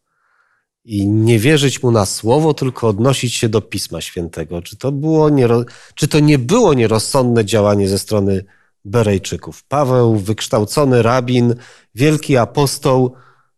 I 0.87 1.07
nie 1.07 1.39
wierzyć 1.39 1.83
mu 1.83 1.91
na 1.91 2.05
słowo, 2.05 2.53
tylko 2.53 2.87
odnosić 2.87 3.33
się 3.33 3.49
do 3.49 3.61
Pisma 3.61 4.01
Świętego. 4.01 4.61
Czy 4.61 4.77
to, 4.77 4.91
było 4.91 5.29
niero... 5.29 5.63
Czy 5.95 6.07
to 6.07 6.19
nie 6.19 6.39
było 6.39 6.73
nierozsądne 6.73 7.45
działanie 7.45 7.89
ze 7.89 7.99
strony 7.99 8.45
Berejczyków? 8.85 9.63
Paweł, 9.63 10.15
wykształcony 10.15 11.01
rabin, 11.01 11.55
wielki 11.95 12.37
apostoł, 12.37 13.13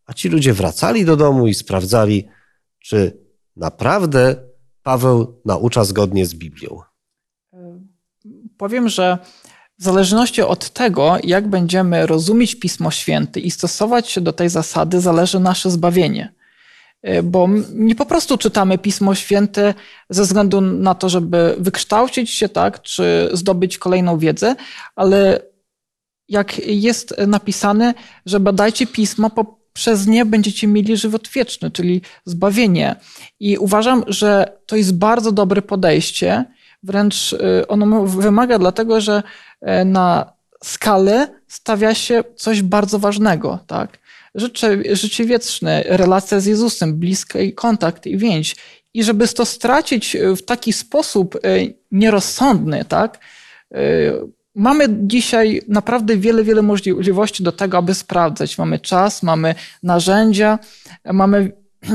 a 0.05 0.13
ci 0.13 0.29
ludzie 0.29 0.53
wracali 0.53 1.05
do 1.05 1.15
domu 1.15 1.47
i 1.47 1.53
sprawdzali, 1.53 2.27
czy 2.79 3.17
naprawdę 3.55 4.35
Paweł 4.83 5.41
naucza 5.45 5.83
zgodnie 5.83 6.25
z 6.25 6.35
Biblią. 6.35 6.81
Powiem, 8.57 8.89
że 8.89 9.17
w 9.79 9.83
zależności 9.83 10.41
od 10.41 10.69
tego, 10.69 11.17
jak 11.23 11.47
będziemy 11.47 12.05
rozumieć 12.05 12.55
Pismo 12.55 12.91
Święte 12.91 13.39
i 13.39 13.51
stosować 13.51 14.09
się 14.09 14.21
do 14.21 14.33
tej 14.33 14.49
zasady, 14.49 15.01
zależy 15.01 15.39
nasze 15.39 15.71
zbawienie. 15.71 16.38
E, 17.01 17.23
bo 17.23 17.47
nie 17.73 17.95
po 17.95 18.05
prostu 18.05 18.37
czytamy 18.37 18.77
Pismo 18.77 19.15
Święte 19.15 19.73
ze 20.09 20.23
względu 20.23 20.61
na 20.61 20.95
to, 20.95 21.09
żeby 21.09 21.55
wykształcić 21.59 22.29
się, 22.29 22.49
tak, 22.49 22.81
czy 22.81 23.29
zdobyć 23.33 23.77
kolejną 23.77 24.17
wiedzę, 24.17 24.55
ale 24.95 25.41
jak 26.29 26.59
jest 26.67 27.15
napisane, 27.27 27.93
że 28.25 28.39
badajcie 28.39 28.87
Pismo, 28.87 29.29
przez 29.73 30.07
nie 30.07 30.25
będziecie 30.25 30.67
mieli 30.67 30.97
żywot 30.97 31.27
wieczny, 31.27 31.71
czyli 31.71 32.01
zbawienie. 32.25 32.95
I 33.39 33.57
uważam, 33.57 34.03
że 34.07 34.57
to 34.65 34.75
jest 34.75 34.97
bardzo 34.97 35.31
dobre 35.31 35.61
podejście, 35.61 36.45
wręcz 36.83 37.33
y, 37.33 37.67
ono 37.67 38.05
wymaga 38.05 38.59
dlatego, 38.59 39.01
że 39.01 39.23
e, 39.61 39.85
na 39.85 40.33
skalę 40.63 41.27
stawia 41.47 41.95
się 41.95 42.23
coś 42.35 42.61
bardzo 42.61 42.99
ważnego, 42.99 43.59
tak? 43.67 43.99
Życie, 44.35 44.95
życie 44.95 45.25
wieczne, 45.25 45.83
relacja 45.85 46.39
z 46.39 46.45
Jezusem, 46.45 46.95
bliski 46.99 47.53
kontakt 47.53 48.05
i 48.05 48.17
więź. 48.17 48.55
I 48.93 49.03
żeby 49.03 49.27
to 49.27 49.45
stracić 49.45 50.17
w 50.37 50.41
taki 50.45 50.73
sposób 50.73 51.35
e, 51.35 51.39
nierozsądny, 51.91 52.85
tak? 52.85 53.19
E, 53.73 53.79
mamy 54.55 54.85
dzisiaj 54.89 55.61
naprawdę 55.67 56.17
wiele, 56.17 56.43
wiele 56.43 56.61
możliwości 56.61 57.43
do 57.43 57.51
tego, 57.51 57.77
aby 57.77 57.93
sprawdzać. 57.93 58.57
Mamy 58.57 58.79
czas, 58.79 59.23
mamy 59.23 59.55
narzędzia, 59.83 60.59
mamy 61.13 61.51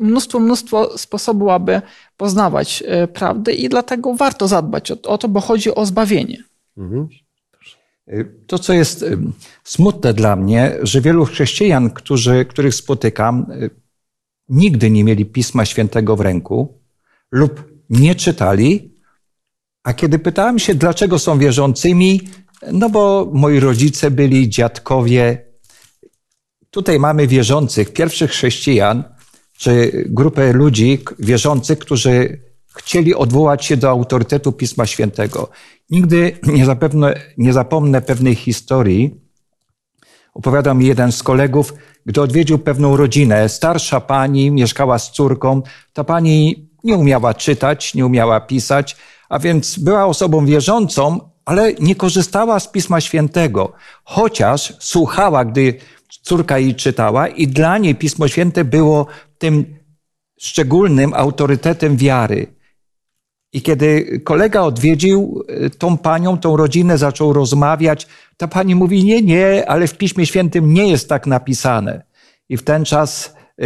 mnóstwo, 0.00 0.40
mnóstwo 0.40 0.98
sposobów, 0.98 1.48
aby 1.48 1.82
poznawać 2.16 2.82
e, 2.86 3.08
prawdę 3.08 3.52
i 3.52 3.68
dlatego 3.68 4.14
warto 4.14 4.48
zadbać 4.48 4.90
o 4.90 5.18
to, 5.18 5.28
bo 5.28 5.40
chodzi 5.40 5.74
o 5.74 5.86
zbawienie. 5.86 6.44
Mhm. 6.76 7.08
To, 8.46 8.58
co 8.58 8.72
jest 8.72 9.04
smutne 9.64 10.14
dla 10.14 10.36
mnie, 10.36 10.76
że 10.82 11.00
wielu 11.00 11.24
chrześcijan, 11.24 11.90
którzy, 11.90 12.44
których 12.44 12.74
spotykam, 12.74 13.46
nigdy 14.48 14.90
nie 14.90 15.04
mieli 15.04 15.26
Pisma 15.26 15.64
Świętego 15.64 16.16
w 16.16 16.20
ręku 16.20 16.80
lub 17.30 17.64
nie 17.90 18.14
czytali, 18.14 18.96
a 19.82 19.94
kiedy 19.94 20.18
pytałem 20.18 20.58
się, 20.58 20.74
dlaczego 20.74 21.18
są 21.18 21.38
wierzącymi, 21.38 22.20
no 22.72 22.90
bo 22.90 23.30
moi 23.34 23.60
rodzice 23.60 24.10
byli, 24.10 24.48
dziadkowie. 24.48 25.46
Tutaj 26.70 26.98
mamy 26.98 27.26
wierzących, 27.26 27.92
pierwszych 27.92 28.30
chrześcijan, 28.30 29.04
czy 29.58 30.04
grupę 30.06 30.52
ludzi 30.52 30.98
wierzących, 31.18 31.78
którzy 31.78 32.42
chcieli 32.76 33.14
odwołać 33.14 33.64
się 33.64 33.76
do 33.76 33.90
autorytetu 33.90 34.52
Pisma 34.52 34.86
Świętego. 34.86 35.50
Nigdy 35.90 36.38
nie, 36.42 36.66
zapewne, 36.66 37.14
nie 37.38 37.52
zapomnę 37.52 38.02
pewnej 38.02 38.34
historii. 38.34 39.20
Opowiadał 40.34 40.74
mi 40.74 40.86
jeden 40.86 41.12
z 41.12 41.22
kolegów, 41.22 41.74
gdy 42.06 42.20
odwiedził 42.20 42.58
pewną 42.58 42.96
rodzinę. 42.96 43.48
Starsza 43.48 44.00
pani 44.00 44.50
mieszkała 44.50 44.98
z 44.98 45.10
córką. 45.10 45.62
Ta 45.92 46.04
pani 46.04 46.68
nie 46.84 46.96
umiała 46.96 47.34
czytać, 47.34 47.94
nie 47.94 48.06
umiała 48.06 48.40
pisać, 48.40 48.96
a 49.28 49.38
więc 49.38 49.78
była 49.78 50.06
osobą 50.06 50.46
wierzącą, 50.46 51.30
ale 51.44 51.74
nie 51.74 51.94
korzystała 51.94 52.60
z 52.60 52.68
Pisma 52.68 53.00
Świętego, 53.00 53.72
chociaż 54.04 54.74
słuchała, 54.80 55.44
gdy 55.44 55.74
córka 56.22 56.58
jej 56.58 56.74
czytała, 56.74 57.28
i 57.28 57.48
dla 57.48 57.78
niej 57.78 57.94
Pismo 57.94 58.28
Święte 58.28 58.64
było 58.64 59.06
tym 59.38 59.76
szczególnym 60.40 61.14
autorytetem 61.14 61.96
wiary. 61.96 62.55
I 63.56 63.62
kiedy 63.62 64.20
kolega 64.24 64.60
odwiedził 64.60 65.44
e, 65.48 65.70
tą 65.70 65.98
panią, 65.98 66.38
tą 66.38 66.56
rodzinę, 66.56 66.98
zaczął 66.98 67.32
rozmawiać, 67.32 68.06
ta 68.36 68.48
pani 68.48 68.74
mówi: 68.74 69.04
Nie, 69.04 69.22
nie, 69.22 69.68
ale 69.68 69.86
w 69.86 69.96
Piśmie 69.96 70.26
Świętym 70.26 70.74
nie 70.74 70.88
jest 70.88 71.08
tak 71.08 71.26
napisane. 71.26 72.02
I 72.48 72.56
w 72.56 72.62
ten 72.62 72.84
czas 72.84 73.34
e, 73.58 73.64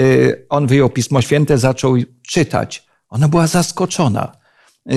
on 0.48 0.66
wyjął 0.66 0.90
Pismo 0.90 1.22
Święte, 1.22 1.58
zaczął 1.58 1.96
czytać. 2.28 2.86
Ona 3.08 3.28
była 3.28 3.46
zaskoczona. 3.46 4.32
E, 4.90 4.94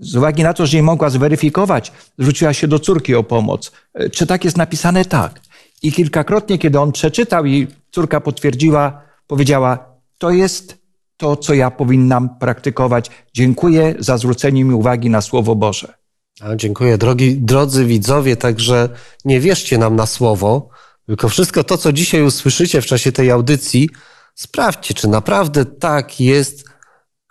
z 0.00 0.16
uwagi 0.16 0.42
na 0.42 0.54
to, 0.54 0.66
że 0.66 0.76
nie 0.76 0.82
mogła 0.82 1.10
zweryfikować, 1.10 1.92
zwróciła 2.18 2.52
się 2.52 2.68
do 2.68 2.78
córki 2.78 3.14
o 3.14 3.22
pomoc. 3.22 3.72
Czy 4.12 4.26
tak 4.26 4.44
jest 4.44 4.56
napisane? 4.56 5.04
Tak. 5.04 5.40
I 5.82 5.92
kilkakrotnie, 5.92 6.58
kiedy 6.58 6.80
on 6.80 6.92
przeczytał 6.92 7.46
i 7.46 7.66
córka 7.90 8.20
potwierdziła, 8.20 9.02
powiedziała: 9.26 9.98
To 10.18 10.30
jest 10.30 10.85
to, 11.16 11.36
co 11.36 11.54
ja 11.54 11.70
powinnam 11.70 12.38
praktykować. 12.38 13.10
Dziękuję 13.34 13.94
za 13.98 14.18
zwrócenie 14.18 14.64
mi 14.64 14.74
uwagi 14.74 15.10
na 15.10 15.20
Słowo 15.20 15.54
Boże. 15.54 15.94
A, 16.40 16.56
dziękuję. 16.56 16.98
Drogi, 16.98 17.36
drodzy 17.38 17.84
widzowie, 17.84 18.36
także 18.36 18.88
nie 19.24 19.40
wierzcie 19.40 19.78
nam 19.78 19.96
na 19.96 20.06
słowo, 20.06 20.68
tylko 21.06 21.28
wszystko 21.28 21.64
to, 21.64 21.78
co 21.78 21.92
dzisiaj 21.92 22.22
usłyszycie 22.22 22.82
w 22.82 22.86
czasie 22.86 23.12
tej 23.12 23.30
audycji, 23.30 23.88
sprawdźcie, 24.34 24.94
czy 24.94 25.08
naprawdę 25.08 25.64
tak 25.64 26.20
jest, 26.20 26.64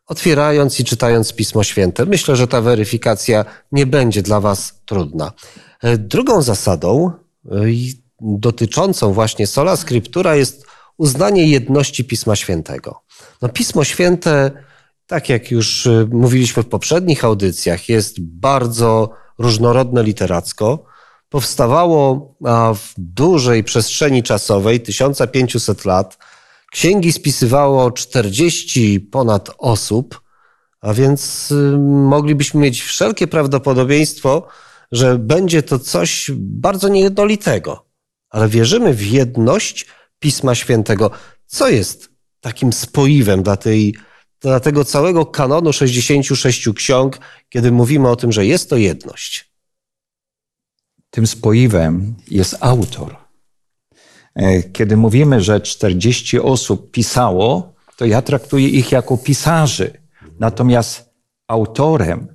otwierając 0.08 0.80
i 0.80 0.84
czytając 0.84 1.34
Pismo 1.34 1.64
Święte. 1.64 2.06
Myślę, 2.06 2.36
że 2.36 2.48
ta 2.48 2.62
weryfikacja 2.62 3.46
nie 3.72 3.86
będzie 3.86 4.22
dla 4.22 4.40
Was 4.40 4.82
trudna. 4.86 5.32
E, 5.82 5.98
drugą 5.98 6.42
zasadą 6.42 7.12
dotyczącą 8.22 9.14
właśnie 9.14 9.48
sola 9.48 9.76
scriptura 9.76 10.36
jest 10.36 10.66
uznanie 10.98 11.48
jedności 11.48 12.06
Pisma 12.06 12.36
Świętego. 12.36 13.02
No, 13.42 13.50
Pismo 13.50 13.84
Święte, 13.84 14.52
tak 15.08 15.30
jak 15.30 15.52
już 15.52 15.88
mówiliśmy 16.12 16.64
w 16.64 16.70
poprzednich 16.70 17.26
audycjach, 17.26 17.90
jest 17.90 18.22
bardzo 18.22 19.10
różnorodne 19.38 20.04
literacko. 20.04 20.86
Powstawało 21.30 22.36
w 22.76 22.94
dużej 22.98 23.64
przestrzeni 23.64 24.24
czasowej, 24.24 24.80
1500 24.80 25.86
lat. 25.86 26.18
Księgi 26.72 27.12
spisywało 27.12 27.92
40 27.92 29.00
ponad 29.00 29.52
osób, 29.58 30.22
a 30.82 30.94
więc 30.94 31.54
moglibyśmy 31.88 32.62
mieć 32.62 32.82
wszelkie 32.82 33.28
prawdopodobieństwo, 33.28 34.48
że 34.92 35.18
będzie 35.18 35.64
to 35.64 35.80
coś 35.80 36.32
bardzo 36.36 36.88
niejednolitego. 36.88 37.86
Ale 38.30 38.48
wierzymy 38.48 38.94
w 38.94 39.06
jedność 39.06 39.86
Pisma 40.20 40.56
Świętego. 40.56 41.12
Co 41.46 41.70
jest 41.70 42.10
takim 42.46 42.74
spoiwem 42.74 43.44
dla, 43.44 43.58
tej, 43.58 43.96
dla 44.42 44.60
tego 44.60 44.86
całego 44.86 45.26
kanonu 45.26 45.74
66 45.74 46.70
ksiąg, 46.76 47.20
kiedy 47.50 47.72
mówimy 47.72 48.10
o 48.10 48.16
tym, 48.16 48.32
że 48.32 48.46
jest 48.46 48.70
to 48.70 48.78
jedność? 48.78 49.52
Tym 51.10 51.28
spoiwem 51.28 52.16
jest 52.32 52.58
autor. 52.60 53.16
E, 54.36 54.64
kiedy 54.64 54.98
mówimy, 54.98 55.42
że 55.42 55.62
40 55.62 56.40
osób 56.40 56.92
pisało, 56.92 57.74
to 57.98 58.06
ja 58.06 58.22
traktuję 58.22 58.70
ich 58.70 58.92
jako 58.92 59.18
pisarzy. 59.18 59.94
Natomiast 60.40 61.14
autorem, 61.48 62.28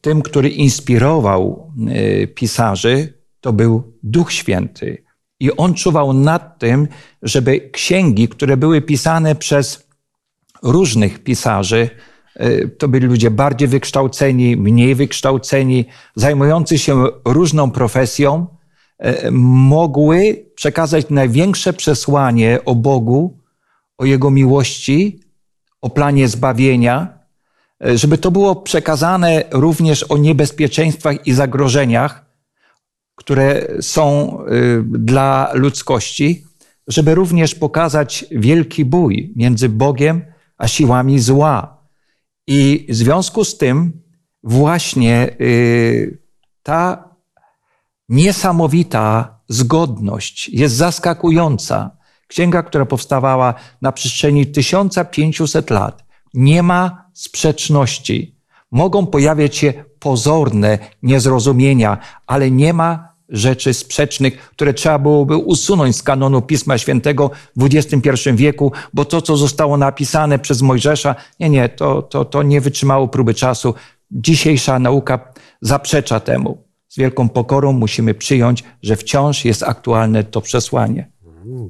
tym, 0.00 0.22
który 0.22 0.48
inspirował 0.48 1.72
e, 1.88 2.26
pisarzy, 2.26 3.22
to 3.40 3.52
był 3.52 3.92
Duch 4.02 4.32
Święty. 4.32 5.04
I 5.40 5.56
on 5.56 5.74
czuwał 5.74 6.12
nad 6.12 6.58
tym, 6.58 6.88
żeby 7.22 7.70
księgi, 7.72 8.28
które 8.28 8.56
były 8.56 8.82
pisane 8.82 9.34
przez 9.34 9.88
różnych 10.62 11.24
pisarzy, 11.24 11.90
e, 12.34 12.68
to 12.68 12.88
byli 12.88 13.06
ludzie 13.06 13.30
bardziej 13.30 13.68
wykształceni, 13.68 14.56
mniej 14.56 14.94
wykształceni, 14.94 15.84
zajmujący 16.16 16.78
się 16.78 17.04
różną 17.24 17.70
profesją, 17.70 18.46
e, 18.98 19.30
mogły 19.30 20.46
przekazać 20.54 21.06
największe 21.10 21.72
przesłanie 21.72 22.58
o 22.64 22.74
Bogu, 22.74 23.38
o 23.98 24.04
Jego 24.04 24.30
miłości, 24.30 25.20
o 25.80 25.90
planie 25.90 26.28
zbawienia, 26.28 27.18
e, 27.84 27.98
żeby 27.98 28.18
to 28.18 28.30
było 28.30 28.56
przekazane 28.56 29.44
również 29.50 30.02
o 30.02 30.16
niebezpieczeństwach 30.16 31.26
i 31.26 31.32
zagrożeniach, 31.32 32.27
które 33.18 33.66
są 33.80 34.38
y, 34.46 34.82
dla 34.88 35.50
ludzkości, 35.54 36.44
żeby 36.88 37.14
również 37.14 37.54
pokazać 37.54 38.24
wielki 38.30 38.84
bój 38.84 39.32
między 39.36 39.68
Bogiem 39.68 40.22
a 40.58 40.68
siłami 40.68 41.18
zła. 41.18 41.78
I 42.46 42.86
w 42.88 42.94
związku 42.94 43.44
z 43.44 43.58
tym 43.58 44.02
właśnie 44.42 45.36
y, 45.40 46.18
ta 46.62 47.08
niesamowita 48.08 49.38
zgodność 49.48 50.48
jest 50.48 50.74
zaskakująca. 50.74 51.90
Księga, 52.26 52.62
która 52.62 52.86
powstawała 52.86 53.54
na 53.82 53.92
przestrzeni 53.92 54.46
1500 54.46 55.70
lat, 55.70 56.04
nie 56.34 56.62
ma 56.62 57.10
sprzeczności. 57.12 58.38
Mogą 58.70 59.06
pojawiać 59.06 59.56
się 59.56 59.72
pozorne 59.98 60.78
niezrozumienia, 61.02 61.98
ale 62.26 62.50
nie 62.50 62.72
ma 62.72 63.07
rzeczy 63.28 63.74
sprzecznych, 63.74 64.50
które 64.50 64.74
trzeba 64.74 64.98
byłoby 64.98 65.36
usunąć 65.36 65.96
z 65.96 66.02
kanonu 66.02 66.42
Pisma 66.42 66.78
Świętego 66.78 67.30
w 67.56 67.68
XXI 67.74 68.10
wieku, 68.34 68.72
bo 68.94 69.04
to, 69.04 69.22
co 69.22 69.36
zostało 69.36 69.76
napisane 69.76 70.38
przez 70.38 70.62
Mojżesza, 70.62 71.14
nie, 71.40 71.50
nie, 71.50 71.68
to, 71.68 72.02
to, 72.02 72.24
to 72.24 72.42
nie 72.42 72.60
wytrzymało 72.60 73.08
próby 73.08 73.34
czasu. 73.34 73.74
Dzisiejsza 74.10 74.78
nauka 74.78 75.32
zaprzecza 75.60 76.20
temu. 76.20 76.64
Z 76.88 76.98
wielką 76.98 77.28
pokorą 77.28 77.72
musimy 77.72 78.14
przyjąć, 78.14 78.64
że 78.82 78.96
wciąż 78.96 79.44
jest 79.44 79.62
aktualne 79.62 80.24
to 80.24 80.40
przesłanie. 80.40 81.10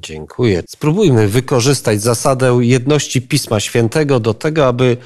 Dziękuję. 0.01 0.63
Spróbujmy 0.69 1.27
wykorzystać 1.27 2.01
zasadę 2.01 2.59
jedności 2.61 3.21
Pisma 3.21 3.59
Świętego 3.59 4.19
do 4.19 4.33
tego, 4.33 4.67
aby 4.67 4.97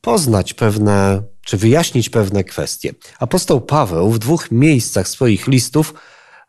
poznać 0.00 0.54
pewne, 0.54 1.22
czy 1.44 1.56
wyjaśnić 1.56 2.10
pewne 2.10 2.44
kwestie. 2.44 2.94
Apostoł 3.18 3.60
Paweł 3.60 4.10
w 4.10 4.18
dwóch 4.18 4.50
miejscach 4.50 5.08
swoich 5.08 5.46
listów 5.46 5.94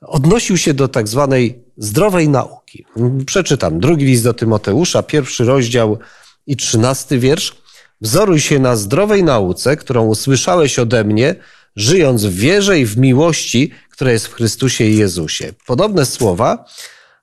odnosił 0.02 0.58
się 0.58 0.74
do 0.74 0.88
tak 0.88 1.08
zwanej 1.08 1.63
zdrowej 1.78 2.30
nauki. 2.30 2.86
Przeczytam 3.26 3.80
drugi 3.80 4.06
list 4.06 4.24
do 4.24 4.34
Tymoteusza, 4.34 5.04
pierwszy 5.04 5.45
rozdział 5.45 6.00
i 6.47 6.56
trzynasty 6.56 7.19
wiersz. 7.19 7.56
Wzoruj 8.02 8.39
się 8.39 8.60
na 8.60 8.76
zdrowej 8.76 9.24
nauce, 9.24 9.78
którą 9.78 10.06
usłyszałeś 10.06 10.80
ode 10.80 11.04
mnie, 11.04 11.36
żyjąc 11.76 12.26
w 12.26 12.34
wierze 12.34 12.80
i 12.80 12.86
w 12.86 12.97
miłości, 12.97 13.71
która 13.89 14.12
jest 14.12 14.28
w 14.28 14.34
Chrystusie 14.34 14.86
i 14.86 14.97
Jezusie. 14.97 15.54
Podobne 15.65 16.06
słowa 16.06 16.65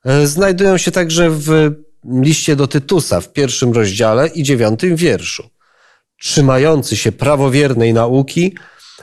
e, 0.05 0.27
znajdują 0.27 0.77
się 0.77 0.91
także 0.91 1.29
w 1.29 1.71
liście 2.21 2.55
do 2.55 2.67
Tytusa 2.67 3.21
w 3.21 3.33
pierwszym 3.33 3.71
rozdziale 3.71 4.27
i 4.27 4.43
dziewiątym 4.43 4.95
wierszu 4.95 5.49
trzymający 6.19 6.97
się 6.97 7.11
prawowiernej 7.11 7.93
nauki, 7.93 8.55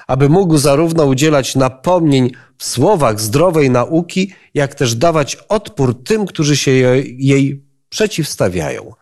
aby 0.07 0.29
mógł 0.29 0.57
zarówno 0.57 1.05
udzielać 1.05 1.57
napomnień 1.57 2.31
w 2.59 2.65
słowach 2.65 3.21
zdrowej 3.21 3.71
nauki, 3.71 4.33
jak 4.55 4.75
też 4.75 4.95
dawać 4.95 5.37
odpór 5.37 6.05
tym, 6.05 6.27
którzy 6.27 6.57
się 6.57 6.71
jej 7.19 7.65
przeciwstawiają. 7.89 8.93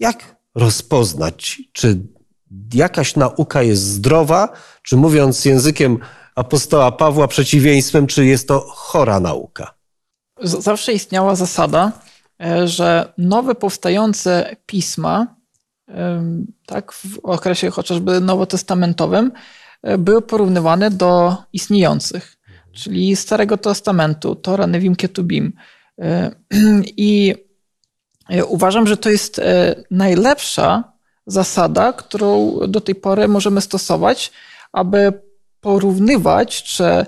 Jak 0.00 0.36
rozpoznać, 0.54 1.62
czy 1.72 2.00
jakaś 2.74 3.16
nauka 3.16 3.62
jest 3.62 3.82
zdrowa, 3.82 4.48
czy 4.82 4.96
mówiąc 4.96 5.44
językiem 5.44 5.98
apostoła 6.34 6.92
Pawła 6.92 7.28
przeciwieństwem, 7.28 8.06
czy 8.06 8.26
jest 8.26 8.48
to 8.48 8.60
chora 8.60 9.20
nauka? 9.20 9.74
Zawsze 10.42 10.92
istniała 10.92 11.34
zasada, 11.34 11.92
e, 12.40 12.68
że 12.68 13.12
nowe 13.18 13.54
powstające 13.54 14.56
pisma 14.66 15.35
tak, 16.66 16.92
w 16.92 17.18
okresie 17.22 17.70
chociażby 17.70 18.20
nowotestamentowym, 18.20 19.32
e, 19.82 19.98
były 19.98 20.22
porównywane 20.22 20.90
do 20.90 21.36
istniejących, 21.52 22.36
czyli 22.72 23.16
Starego 23.16 23.56
Testamentu, 23.56 24.34
Tora, 24.34 24.66
Nevim, 24.66 24.96
Ketubim. 24.96 25.52
E, 25.98 26.30
I 26.96 27.34
e, 28.28 28.44
uważam, 28.44 28.86
że 28.86 28.96
to 28.96 29.10
jest 29.10 29.40
najlepsza 29.90 30.92
zasada, 31.26 31.92
którą 31.92 32.58
do 32.68 32.80
tej 32.80 32.94
pory 32.94 33.28
możemy 33.28 33.60
stosować, 33.60 34.32
aby 34.72 35.12
porównywać, 35.60 36.62
czy 36.62 37.06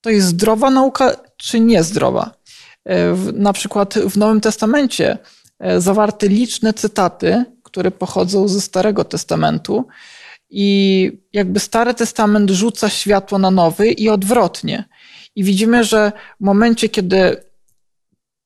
to 0.00 0.10
jest 0.10 0.26
zdrowa 0.26 0.70
nauka, 0.70 1.16
czy 1.36 1.60
niezdrowa. 1.60 2.30
Na 3.32 3.52
przykład 3.52 3.94
w 3.94 4.16
Nowym 4.16 4.40
Testamencie 4.40 5.18
zawarte 5.78 6.28
liczne 6.28 6.72
cytaty 6.72 7.44
które 7.72 7.90
pochodzą 7.90 8.48
ze 8.48 8.60
Starego 8.60 9.04
Testamentu. 9.04 9.86
I 10.50 11.12
jakby 11.32 11.60
Stary 11.60 11.94
Testament 11.94 12.50
rzuca 12.50 12.88
światło 12.88 13.38
na 13.38 13.50
nowy 13.50 13.88
i 13.88 14.08
odwrotnie. 14.08 14.84
I 15.36 15.44
widzimy, 15.44 15.84
że 15.84 16.12
w 16.40 16.44
momencie, 16.44 16.88
kiedy 16.88 17.44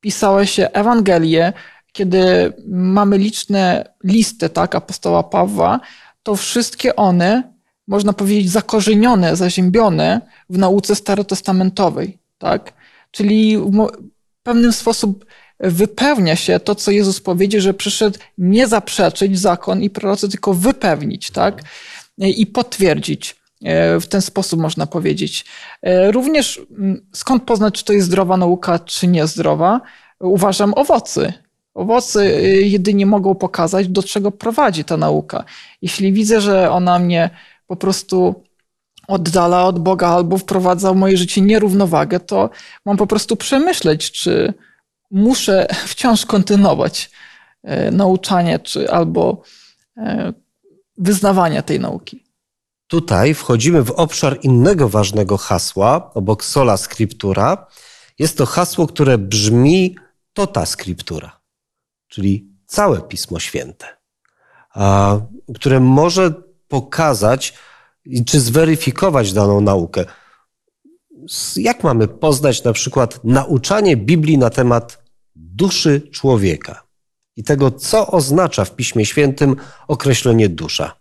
pisały 0.01 0.47
się 0.47 0.71
Ewangelie, 0.73 1.53
kiedy 1.93 2.53
mamy 2.69 3.19
liczne 3.19 3.89
listy, 4.05 4.49
tak, 4.49 4.75
apostoła 4.75 5.23
Pawła, 5.23 5.81
to 6.23 6.37
wszystkie 6.37 6.97
one, 6.97 7.53
można 7.89 8.12
powiedzieć, 8.12 8.51
zakorzenione, 8.51 9.37
zaziębione 9.37 10.21
w 10.51 10.59
nauce 10.59 10.95
starotestamentowej, 10.95 12.19
tak? 12.39 12.73
Czyli 13.11 13.59
w 13.59 14.43
pewnym 14.43 14.73
sposób 14.73 15.25
wypełnia 15.61 16.37
się 16.37 16.61
to, 16.61 16.75
co 16.75 16.90
Jezus 16.90 17.21
powiedział, 17.21 17.61
że 17.61 17.75
przyszedł 17.75 18.19
nie 18.38 18.66
zaprzeczyć 18.66 19.38
zakon 19.38 19.83
i 19.83 19.90
prorocy, 19.90 20.29
tylko 20.29 20.55
wypełnić, 20.55 21.31
tak? 21.31 21.62
I 22.19 22.47
potwierdzić. 22.47 23.37
E, 23.64 24.01
w 24.01 24.07
ten 24.07 24.23
sposób 24.23 24.61
można 24.61 24.87
powiedzieć. 24.87 25.45
E, 25.83 26.12
również 26.12 26.61
mm, 26.71 27.07
skąd 27.12 27.42
poznać, 27.42 27.75
czy 27.75 27.85
to 27.85 27.92
jest 27.92 28.07
zdrowa 28.07 28.37
nauka, 28.37 28.79
czy 28.79 29.07
niezdrowa? 29.07 29.81
Uważam 30.21 30.75
owoce. 30.77 31.33
Owoce 31.75 32.21
e, 32.21 32.42
jedynie 32.45 33.07
mogą 33.07 33.35
pokazać, 33.35 33.88
do 33.88 34.03
czego 34.03 34.31
prowadzi 34.31 34.85
ta 34.85 34.97
nauka. 34.97 35.45
Jeśli 35.83 36.12
widzę, 36.12 36.40
że 36.40 36.71
ona 36.71 36.99
mnie 36.99 37.31
po 37.66 37.77
prostu 37.77 38.35
oddala 39.09 39.64
od 39.64 39.79
Boga 39.79 40.09
albo 40.09 40.38
wprowadza 40.38 40.92
w 40.92 40.97
moje 40.97 41.16
życie 41.16 41.40
nierównowagę, 41.40 42.21
to 42.21 42.51
mam 42.85 42.97
po 42.97 43.07
prostu 43.07 43.37
przemyśleć, 43.37 44.11
czy, 44.11 44.55
muszę 45.11 45.66
wciąż 45.92 46.27
kontynuować 46.27 47.11
e, 47.62 47.90
nauczanie 47.90 48.59
czy 48.59 48.90
albo 48.90 49.42
e, 49.97 50.33
wyznawanie 50.99 51.62
tej 51.62 51.81
nauki. 51.81 52.27
Tutaj 52.87 53.35
wchodzimy 53.35 53.83
w 53.83 53.90
obszar 53.90 54.38
innego 54.42 54.88
ważnego 54.88 55.37
hasła, 55.37 56.11
obok 56.14 56.45
sola 56.45 56.77
scriptura. 56.77 57.66
Jest 58.19 58.38
to 58.38 58.47
hasło, 58.47 58.87
które 58.87 59.19
brzmi 59.19 59.97
tota 60.33 60.66
scriptura, 60.66 61.40
czyli 62.09 62.49
całe 62.66 63.01
Pismo 63.01 63.40
Święte, 63.40 63.87
które 65.55 65.81
może 65.81 66.35
pokazać 66.69 67.55
czy 68.27 68.40
zweryfikować 68.40 69.33
daną 69.33 69.61
naukę. 69.61 70.05
Jak 71.57 71.85
mamy 71.85 72.09
poznać 72.09 72.65
na 72.65 72.73
przykład 72.73 73.25
nauczanie 73.25 73.97
Biblii 73.97 74.39
na 74.39 74.51
temat 74.51 75.03
duszy 75.37 76.09
człowieka 76.12 76.83
i 77.37 77.45
tego, 77.45 77.71
co 77.71 78.07
oznacza 78.07 78.65
w 78.65 78.77
Piśmie 78.77 79.07
Świętym 79.07 79.57
określenie 79.89 80.49
dusza? 80.49 80.97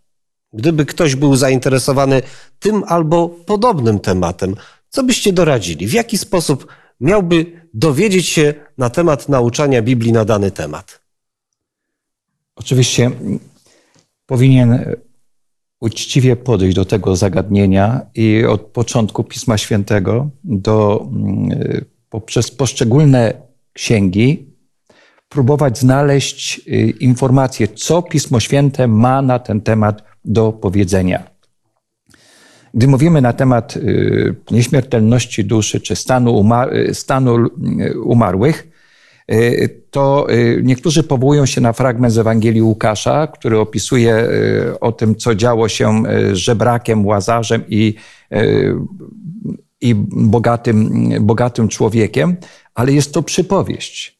Gdyby 0.54 0.86
ktoś 0.86 1.16
był 1.16 1.36
zainteresowany 1.36 2.22
tym 2.60 2.84
albo 2.88 3.30
podobnym 3.30 4.00
tematem, 4.00 4.56
co 4.90 5.04
byście 5.04 5.34
doradzili? 5.34 5.88
W 5.88 5.94
jaki 5.94 6.18
sposób 6.18 6.68
miałby 7.00 7.68
dowiedzieć 7.74 8.28
się 8.28 8.54
na 8.78 8.90
temat 8.90 9.30
nauczania 9.30 9.82
Biblii 9.82 10.12
na 10.12 10.26
dany 10.26 10.52
temat? 10.52 11.02
Oczywiście 12.56 13.12
powinien 14.26 14.96
uczciwie 15.80 16.36
podejść 16.36 16.76
do 16.76 16.86
tego 16.86 17.16
zagadnienia 17.16 18.02
i 18.16 18.46
od 18.46 18.62
początku 18.62 19.24
Pisma 19.24 19.58
Świętego 19.58 20.30
do, 20.44 21.08
mm, 21.12 21.86
poprzez 22.10 22.52
poszczególne 22.52 23.34
księgi 23.74 24.56
próbować 25.30 25.80
znaleźć 25.80 26.62
y, 26.68 26.94
informacje, 27.00 27.68
co 27.68 28.02
Pismo 28.02 28.40
Święte 28.40 28.88
ma 28.88 29.22
na 29.22 29.40
ten 29.40 29.62
temat 29.62 30.04
do 30.26 30.52
powiedzenia. 30.52 31.24
Gdy 32.74 32.88
mówimy 32.88 33.22
na 33.22 33.34
temat 33.34 33.78
y, 33.78 34.36
nieśmiertelności 34.52 35.46
duszy 35.46 35.80
czy 35.82 35.96
stanu, 35.96 36.38
umar 36.38 36.70
stanu 36.94 37.46
y, 37.46 38.02
umarłych, 38.02 38.68
Y, 38.68 38.75
to 39.92 40.28
y, 40.30 40.62
niektórzy 40.64 41.04
powołują 41.04 41.46
się 41.46 41.62
na 41.62 41.74
fragment 41.74 42.14
z 42.14 42.18
Ewangelii 42.18 42.62
Łukasza, 42.62 43.28
który 43.28 43.60
opisuje 43.60 44.16
y, 44.16 44.80
o 44.80 44.92
tym, 44.92 45.16
co 45.16 45.36
działo 45.36 45.70
się 45.70 46.04
żebrakiem, 46.34 47.06
łazarzem 47.06 47.64
i, 47.70 47.96
i 49.82 49.96
bogatym, 50.12 51.10
bogatym 51.22 51.68
człowiekiem, 51.68 52.36
ale 52.76 52.94
jest 52.94 53.14
to 53.14 53.24
przypowieść. 53.24 54.16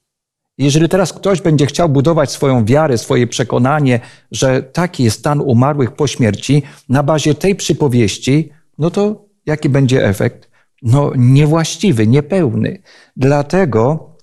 Jeżeli 0.58 0.90
teraz 0.90 1.14
ktoś 1.14 1.42
będzie 1.42 1.66
chciał 1.66 1.90
budować 1.90 2.32
swoją 2.32 2.66
wiarę, 2.66 2.98
swoje 2.98 3.28
przekonanie, 3.28 4.00
że 4.32 4.64
taki 4.64 5.04
jest 5.04 5.20
stan 5.20 5.42
umarłych 5.42 5.92
po 5.92 6.08
śmierci, 6.08 6.64
na 6.90 7.04
bazie 7.04 7.36
tej 7.36 7.56
przypowieści, 7.56 8.50
no 8.78 8.90
to 8.90 9.26
jaki 9.46 9.70
będzie 9.70 10.06
efekt? 10.06 10.50
No 10.82 11.12
niewłaściwy, 11.16 12.08
niepełny. 12.08 12.82
Dlatego 13.18 14.15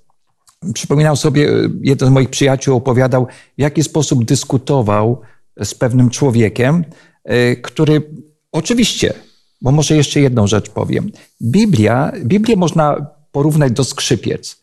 Przypominam 0.75 1.17
sobie, 1.17 1.51
e, 1.51 1.69
jeden 1.83 2.09
z 2.09 2.13
moich 2.13 2.31
przyjaciół 2.31 2.77
opowiadał, 2.77 3.27
w 3.59 3.61
jaki 3.61 3.83
sposób 3.83 4.25
dyskutował 4.25 5.21
z 5.65 5.75
pewnym 5.75 6.11
człowiekiem, 6.11 6.85
e, 7.25 7.57
który 7.57 8.03
oczywiście, 8.53 9.15
bo 9.63 9.73
może 9.73 9.97
jeszcze 9.97 10.21
jedną 10.21 10.47
rzecz 10.47 10.71
powiem. 10.71 11.11
Biblia, 11.43 12.13
Biblię 12.25 12.57
można 12.57 13.07
porównać 13.33 13.73
do 13.73 13.85
skrzypiec. 13.85 14.63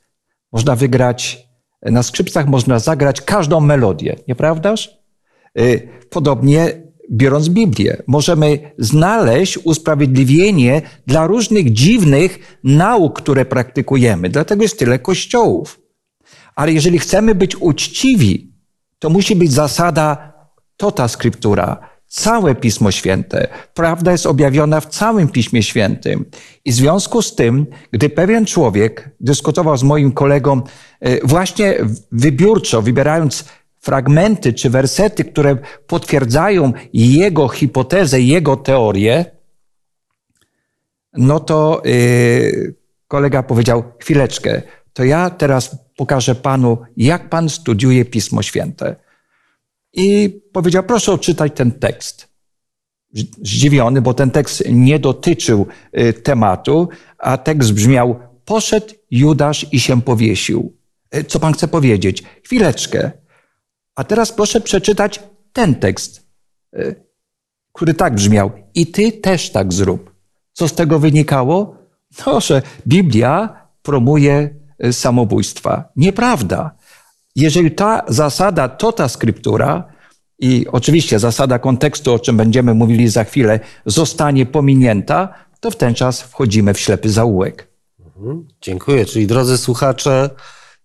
Można 0.51 0.75
wygrać, 0.75 1.47
na 1.81 2.03
skrzypcach 2.03 2.47
można 2.47 2.79
zagrać 2.79 3.21
każdą 3.21 3.59
melodię, 3.59 4.15
nieprawdaż? 4.27 4.99
E, 5.57 5.79
podobnie 6.09 6.89
biorąc 7.11 7.49
Biblię, 7.49 8.03
możemy 8.07 8.71
znaleźć 8.77 9.57
usprawiedliwienie 9.63 10.81
dla 11.07 11.27
różnych 11.27 11.73
dziwnych 11.73 12.59
nauk, 12.63 13.21
które 13.21 13.45
praktykujemy. 13.45 14.29
Dlatego 14.29 14.63
jest 14.63 14.79
tyle 14.79 14.99
kościołów. 14.99 15.78
Ale 16.59 16.71
jeżeli 16.73 16.99
chcemy 16.99 17.35
być 17.35 17.55
uczciwi, 17.55 18.53
to 18.99 19.09
musi 19.09 19.35
być 19.35 19.51
zasada 19.51 20.33
tota 20.77 21.07
scriptura, 21.07 21.89
całe 22.07 22.55
Pismo 22.55 22.91
Święte. 22.91 23.47
Prawda 23.73 24.11
jest 24.11 24.25
objawiona 24.25 24.79
w 24.79 24.85
całym 24.85 25.27
Piśmie 25.27 25.63
Świętym. 25.63 26.25
I 26.65 26.71
w 26.71 26.75
związku 26.75 27.21
z 27.21 27.35
tym, 27.35 27.67
gdy 27.91 28.09
pewien 28.09 28.45
człowiek 28.45 29.09
dyskutował 29.19 29.77
z 29.77 29.83
moim 29.83 30.11
kolegą 30.11 30.61
e, 30.99 31.27
właśnie 31.27 31.77
wybiórczo, 32.11 32.81
wybierając 32.81 33.45
fragmenty 33.79 34.53
czy 34.53 34.69
wersety, 34.69 35.23
które 35.25 35.57
potwierdzają 35.87 36.73
jego 36.93 37.47
hipotezę, 37.47 38.21
jego 38.21 38.55
teorię, 38.55 39.25
no 41.13 41.39
to 41.39 41.81
yy, 41.85 42.75
kolega 43.07 43.43
powiedział: 43.43 43.83
Chwileczkę, 43.99 44.61
to 44.93 45.03
ja 45.03 45.29
teraz 45.29 45.77
pokażę 45.95 46.35
Panu, 46.35 46.77
jak 46.97 47.29
Pan 47.29 47.49
studiuje 47.49 48.05
Pismo 48.05 48.41
Święte. 48.41 48.95
I 49.93 50.29
powiedział, 50.53 50.83
proszę 50.83 51.11
odczytać 51.11 51.51
ten 51.55 51.71
tekst. 51.71 52.29
Zdziwiony, 53.13 54.01
bo 54.01 54.13
ten 54.13 54.31
tekst 54.31 54.63
nie 54.69 54.99
dotyczył 54.99 55.67
y, 55.99 56.13
tematu, 56.13 56.89
a 57.17 57.37
tekst 57.37 57.73
brzmiał, 57.73 58.19
poszedł 58.45 58.93
Judasz 59.11 59.65
i 59.71 59.79
się 59.79 60.01
powiesił. 60.01 60.77
Y, 61.15 61.23
co 61.23 61.39
Pan 61.39 61.53
chce 61.53 61.67
powiedzieć? 61.67 62.23
Chwileczkę. 62.45 63.11
A 63.95 64.03
teraz 64.03 64.31
proszę 64.31 64.61
przeczytać 64.61 65.23
ten 65.53 65.75
tekst, 65.75 66.27
y, 66.75 66.95
który 67.73 67.93
tak 67.93 68.15
brzmiał. 68.15 68.51
I 68.73 68.87
ty 68.87 69.11
też 69.11 69.49
tak 69.49 69.73
zrób. 69.73 70.15
Co 70.53 70.67
z 70.67 70.73
tego 70.73 70.99
wynikało? 70.99 71.77
No, 72.25 72.41
że 72.41 72.61
Biblia 72.87 73.67
promuje 73.81 74.58
samobójstwa. 74.91 75.83
Nieprawda. 75.95 76.71
Jeżeli 77.35 77.71
ta 77.71 78.01
zasada, 78.07 78.69
to 78.69 78.91
ta 78.91 79.09
skryptura, 79.09 79.99
i 80.39 80.65
oczywiście 80.71 81.19
zasada 81.19 81.59
kontekstu, 81.59 82.13
o 82.13 82.19
czym 82.19 82.37
będziemy 82.37 82.73
mówili 82.73 83.07
za 83.07 83.23
chwilę, 83.23 83.59
zostanie 83.85 84.45
pominięta, 84.45 85.33
to 85.59 85.71
w 85.71 85.75
ten 85.75 85.95
czas 85.95 86.21
wchodzimy 86.21 86.73
w 86.73 86.79
ślepy 86.79 87.09
zaułek. 87.09 87.67
Mhm. 87.99 88.47
Dziękuję. 88.61 89.05
Czyli 89.05 89.27
drodzy 89.27 89.57
słuchacze, 89.57 90.29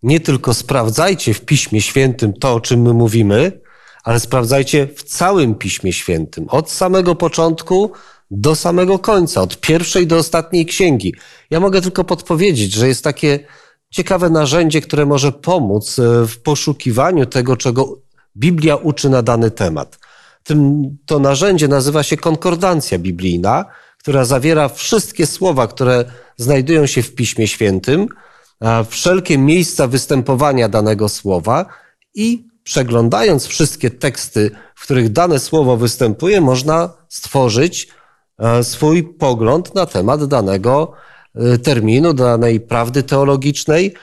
nie 0.02 0.20
tylko 0.20 0.54
sprawdzajcie 0.54 1.34
w 1.34 1.40
Piśmie 1.40 1.80
Świętym 1.80 2.32
to, 2.32 2.54
o 2.54 2.60
czym 2.60 2.82
my 2.82 2.92
mówimy, 2.92 3.60
ale 4.04 4.20
sprawdzajcie 4.20 4.86
w 4.96 5.02
całym 5.02 5.54
Piśmie 5.54 5.92
Świętym, 5.92 6.48
od 6.48 6.70
samego 6.70 7.14
początku 7.14 7.92
do 8.30 8.54
samego 8.54 8.98
końca, 8.98 9.42
od 9.42 9.60
pierwszej 9.60 10.06
do 10.06 10.16
ostatniej 10.16 10.66
księgi. 10.66 11.14
Ja 11.50 11.60
mogę 11.60 11.80
tylko 11.80 12.04
podpowiedzieć, 12.04 12.72
że 12.72 12.88
jest 12.88 13.04
takie 13.04 13.40
ciekawe 13.94 14.30
narzędzie, 14.30 14.80
które 14.80 15.06
może 15.06 15.32
pomóc 15.32 15.98
e, 15.98 16.26
w 16.26 16.38
poszukiwaniu 16.42 17.26
tego, 17.26 17.56
czego 17.56 17.98
Biblia 18.36 18.76
uczy 18.76 19.10
na 19.10 19.22
dany 19.22 19.50
temat. 19.50 19.98
Tym, 20.42 20.82
to 21.06 21.18
narzędzie 21.18 21.68
nazywa 21.68 22.02
się 22.02 22.16
konkordancja 22.16 22.98
biblijna, 22.98 23.64
która 23.98 24.24
zawiera 24.24 24.68
wszystkie 24.68 25.26
słowa, 25.26 25.66
które 25.66 26.04
znajdują 26.36 26.86
się 26.86 27.02
w 27.02 27.14
Piśmie 27.14 27.48
Świętym, 27.48 28.08
wszelkie 28.88 29.38
miejsca 29.38 29.86
występowania 29.86 30.68
danego 30.68 31.08
słowa 31.08 31.66
i 32.14 32.46
przeglądając 32.64 33.46
wszystkie 33.46 33.90
teksty, 33.90 34.50
w 34.74 34.82
których 34.82 35.12
dane 35.12 35.38
słowo 35.38 35.76
występuje, 35.76 36.40
można 36.40 36.92
stworzyć 37.08 37.88
e, 38.38 38.64
swój 38.64 39.02
pogląd 39.02 39.74
na 39.74 39.86
temat 39.86 40.24
danego 40.24 40.92
terminu, 41.62 42.14
danej 42.14 42.60
prawdy 42.60 43.02
teologicznej. 43.02 43.94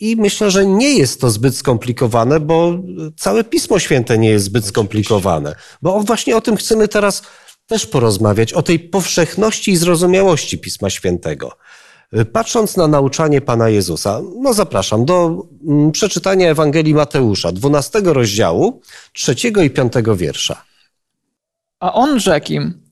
I 0.00 0.16
myślę, 0.16 0.50
że 0.50 0.66
nie 0.66 0.94
jest 0.94 1.20
to 1.20 1.30
zbyt 1.30 1.56
skomplikowane, 1.56 2.40
bo 2.40 2.78
całe 3.16 3.44
Pismo 3.44 3.78
Święte 3.78 4.18
nie 4.18 4.30
jest 4.30 4.44
zbyt 4.44 4.66
skomplikowane. 4.66 5.54
Bo 5.82 6.00
właśnie 6.00 6.36
o 6.36 6.40
tym 6.40 6.56
chcemy 6.56 6.88
teraz 6.88 7.22
też 7.66 7.86
porozmawiać, 7.86 8.52
o 8.52 8.62
tej 8.62 8.78
powszechności 8.78 9.70
i 9.70 9.76
zrozumiałości 9.76 10.58
Pisma 10.58 10.90
Świętego. 10.90 11.52
Y, 12.16 12.24
patrząc 12.24 12.76
na 12.76 12.88
nauczanie 12.88 13.40
Pana 13.40 13.68
Jezusa, 13.68 14.20
no 14.40 14.52
zapraszam 14.52 15.04
do 15.04 15.46
mm, 15.68 15.92
przeczytania 15.92 16.50
Ewangelii 16.50 16.94
Mateusza, 16.94 17.52
12 17.52 18.00
rozdziału, 18.04 18.80
3 19.12 19.34
i 19.64 19.70
5 19.70 19.92
wiersza. 20.16 20.64
A 21.80 21.92
on 21.92 22.20
rzekł 22.20 22.52
im, 22.52 22.83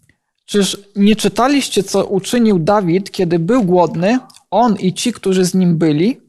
Czyż 0.53 0.79
nie 0.97 1.17
czytaliście, 1.17 1.83
co 1.83 2.05
uczynił 2.05 2.59
Dawid, 2.59 3.11
kiedy 3.11 3.39
był 3.39 3.65
głodny, 3.65 4.19
on 4.51 4.77
i 4.77 4.95
ci, 4.95 5.13
którzy 5.13 5.45
z 5.45 5.55
nim 5.55 5.79
byli? 5.79 6.21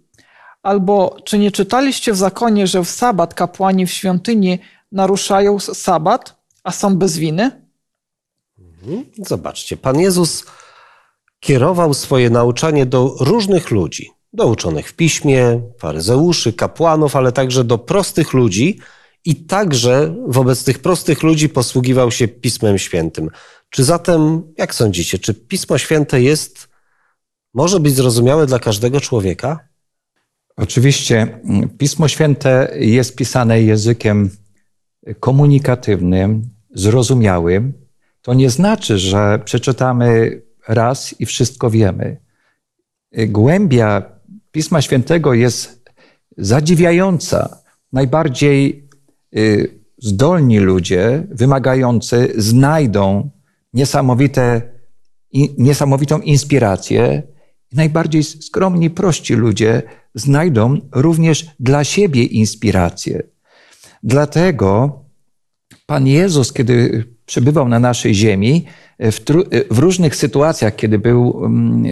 Albo 0.61 1.17
czy 1.23 1.37
nie 1.37 1.51
czytaliście 1.51 2.13
w 2.13 2.17
zakonie, 2.17 2.67
że 2.67 2.83
w 2.83 2.89
sabat 2.89 3.33
kapłani 3.33 3.85
w 3.85 3.91
świątyni 3.91 4.59
naruszają 4.91 5.59
sabat, 5.59 6.35
a 6.63 6.71
są 6.71 6.97
bez 6.97 7.17
winy? 7.17 7.51
Mhm. 8.59 9.05
Zobaczcie, 9.17 9.77
Pan 9.77 9.99
Jezus 9.99 10.45
kierował 11.39 11.93
swoje 11.93 12.29
nauczanie 12.29 12.85
do 12.85 13.15
różnych 13.19 13.71
ludzi, 13.71 14.11
do 14.33 14.47
uczonych 14.47 14.89
w 14.89 14.93
piśmie, 14.93 15.61
faryzeuszy, 15.79 16.53
kapłanów, 16.53 17.15
ale 17.15 17.31
także 17.31 17.63
do 17.63 17.77
prostych 17.77 18.33
ludzi 18.33 18.79
i 19.25 19.35
także 19.35 20.15
wobec 20.27 20.63
tych 20.63 20.79
prostych 20.79 21.23
ludzi 21.23 21.49
posługiwał 21.49 22.11
się 22.11 22.27
Pismem 22.27 22.77
Świętym 22.77 23.29
Czy 23.73 23.83
zatem, 23.83 24.53
jak 24.57 24.75
sądzicie, 24.75 25.19
czy 25.19 25.33
Pismo 25.33 25.77
Święte 25.77 26.21
jest, 26.21 26.69
może 27.53 27.79
być 27.79 27.95
zrozumiałe 27.95 28.45
dla 28.45 28.59
każdego 28.59 29.01
człowieka? 29.01 29.67
Oczywiście 30.57 31.21
mm, 31.21 31.69
Pismo 31.69 32.07
Święte 32.07 32.73
jest 32.79 33.15
pisane 33.15 33.61
językiem 33.61 34.29
komunikatywnym, 35.19 36.49
zrozumiałym. 36.73 37.73
To 38.21 38.33
nie 38.33 38.49
znaczy, 38.49 38.97
że 38.97 39.39
przeczytamy 39.45 40.41
raz 40.67 41.21
i 41.21 41.25
wszystko 41.25 41.69
wiemy. 41.69 42.17
Głębia 43.27 44.19
Pisma 44.51 44.81
Świętego 44.81 45.33
jest 45.33 45.89
zadziwiająca. 46.37 47.57
Najbardziej 47.93 48.89
y, 49.35 49.79
zdolni 49.97 50.59
ludzie, 50.59 51.27
wymagający, 51.31 52.33
znajdą 52.37 53.31
niesamowite, 53.73 54.61
niesamowitą 55.57 56.19
inspirację. 56.19 57.23
Najbardziej 57.71 58.23
skromni, 58.23 58.89
prości 58.89 59.33
ludzie 59.33 59.81
znajdą 60.15 60.77
również 60.91 61.45
dla 61.59 61.83
siebie 61.83 62.23
inspirację. 62.23 63.23
Dlatego 64.03 64.99
Pan 65.85 66.07
Jezus, 66.07 66.53
kiedy 66.53 67.03
przebywał 67.25 67.69
na 67.69 67.79
naszej 67.79 68.15
ziemi, 68.15 68.65
w, 68.99 69.19
w 69.71 69.79
różnych 69.79 70.15
sytuacjach, 70.15 70.75
kiedy 70.75 70.99
był 70.99 71.45
mm, 71.45 71.83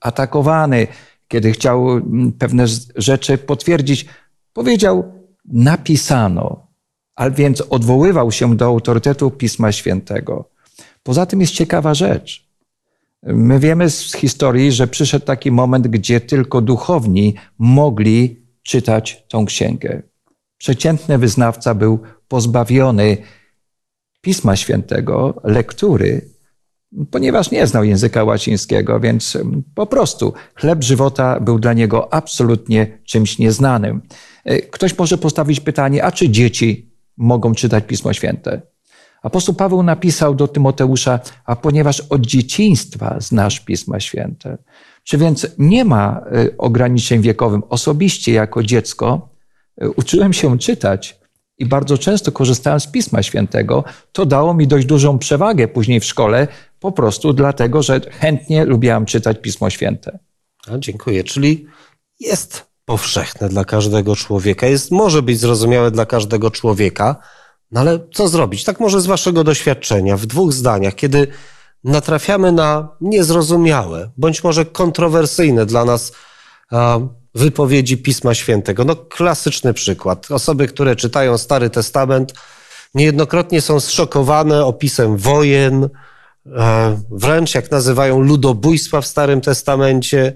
atakowany, 0.00 0.86
kiedy 1.28 1.52
chciał 1.52 1.90
mm, 1.90 2.32
pewne 2.32 2.64
rzeczy 2.96 3.38
potwierdzić, 3.38 4.06
powiedział: 4.52 5.12
Napisano, 5.44 6.66
a 7.14 7.30
więc 7.30 7.60
odwoływał 7.60 8.32
się 8.32 8.56
do 8.56 8.66
autorytetu 8.66 9.30
Pisma 9.30 9.72
Świętego. 9.72 10.50
Poza 11.08 11.26
tym 11.26 11.40
jest 11.40 11.52
ciekawa 11.52 11.94
rzecz. 11.94 12.48
My 13.22 13.58
wiemy 13.58 13.90
z 13.90 14.16
historii, 14.16 14.72
że 14.72 14.86
przyszedł 14.86 15.24
taki 15.24 15.50
moment, 15.50 15.88
gdzie 15.88 16.20
tylko 16.20 16.60
duchowni 16.60 17.34
mogli 17.58 18.42
czytać 18.62 19.24
tą 19.28 19.46
księgę. 19.46 20.02
Przeciętny 20.58 21.18
wyznawca 21.18 21.74
był 21.74 21.98
pozbawiony 22.28 23.16
Pisma 24.20 24.56
Świętego, 24.56 25.40
lektury, 25.44 26.28
ponieważ 27.10 27.50
nie 27.50 27.66
znał 27.66 27.84
języka 27.84 28.24
łacińskiego, 28.24 29.00
więc 29.00 29.38
po 29.74 29.86
prostu 29.86 30.32
chleb 30.54 30.84
żywota 30.84 31.40
był 31.40 31.58
dla 31.58 31.72
niego 31.72 32.14
absolutnie 32.14 32.98
czymś 33.04 33.38
nieznanym. 33.38 34.02
E, 34.44 34.58
ktoś 34.58 34.98
może 34.98 35.18
postawić 35.18 35.60
pytanie, 35.60 36.04
a 36.04 36.12
czy 36.12 36.28
dzieci 36.28 36.92
mogą 37.16 37.54
czytać 37.54 37.84
Pismo 37.86 38.12
Święte? 38.12 38.62
Apostoł 39.22 39.54
Paweł 39.54 39.82
napisał 39.82 40.34
do 40.34 40.48
Tymoteusza, 40.48 41.20
a 41.44 41.56
ponieważ 41.56 42.00
od 42.00 42.26
dzieciństwa 42.26 43.16
znasz 43.20 43.60
Pisma 43.60 44.00
Święte. 44.00 44.58
Czy 45.04 45.18
więc 45.18 45.46
nie 45.58 45.84
ma 45.84 46.20
e, 46.20 46.58
ograniczeń 46.58 47.20
wiekowym? 47.20 47.62
Osobiście 47.68 48.32
jako 48.32 48.62
dziecko 48.62 49.28
e, 49.80 49.90
uczyłem 49.90 50.32
się 50.32 50.58
czytać 50.58 51.18
i 51.58 51.66
bardzo 51.66 51.98
często 51.98 52.32
korzystałem 52.32 52.80
z 52.80 52.86
Pisma 52.86 53.22
Świętego. 53.22 53.84
To 54.12 54.26
dało 54.26 54.54
mi 54.54 54.66
dość 54.66 54.86
dużą 54.86 55.18
przewagę 55.18 55.68
później 55.68 56.00
w 56.00 56.04
szkole, 56.04 56.48
po 56.80 56.92
prostu 56.92 57.32
dlatego, 57.32 57.82
że 57.82 58.00
chętnie 58.00 58.64
lubiłem 58.64 59.06
czytać 59.06 59.38
Pismo 59.42 59.70
Święte. 59.70 60.18
A, 60.66 60.78
dziękuję. 60.78 61.24
Czyli 61.24 61.66
jest 62.20 62.66
powszechne 62.84 63.48
dla 63.48 63.64
każdego 63.64 64.16
człowieka, 64.16 64.66
jest, 64.66 64.90
może 64.90 65.22
być 65.22 65.38
zrozumiałe 65.38 65.90
dla 65.90 66.06
każdego 66.06 66.50
człowieka, 66.50 67.16
no 67.70 67.80
ale 67.80 67.98
co 68.14 68.28
zrobić? 68.28 68.64
Tak 68.64 68.80
może 68.80 69.00
z 69.00 69.06
waszego 69.06 69.44
doświadczenia, 69.44 70.16
w 70.16 70.26
dwóch 70.26 70.52
zdaniach, 70.52 70.94
kiedy 70.94 71.26
natrafiamy 71.84 72.52
na 72.52 72.88
niezrozumiałe, 73.00 74.10
bądź 74.16 74.44
może 74.44 74.64
kontrowersyjne 74.64 75.66
dla 75.66 75.84
nas 75.84 76.12
wypowiedzi 77.34 77.98
Pisma 77.98 78.34
Świętego. 78.34 78.84
No 78.84 78.96
klasyczny 78.96 79.74
przykład. 79.74 80.30
Osoby, 80.30 80.68
które 80.68 80.96
czytają 80.96 81.38
Stary 81.38 81.70
Testament, 81.70 82.34
niejednokrotnie 82.94 83.60
są 83.60 83.80
zszokowane 83.80 84.64
opisem 84.64 85.16
wojen, 85.16 85.88
wręcz 87.10 87.54
jak 87.54 87.70
nazywają 87.70 88.20
ludobójstwa 88.20 89.00
w 89.00 89.06
Starym 89.06 89.40
Testamencie, 89.40 90.32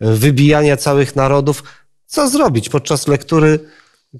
wybijania 0.00 0.76
całych 0.76 1.16
narodów. 1.16 1.62
Co 2.06 2.28
zrobić 2.28 2.68
podczas 2.68 3.08
lektury, 3.08 3.60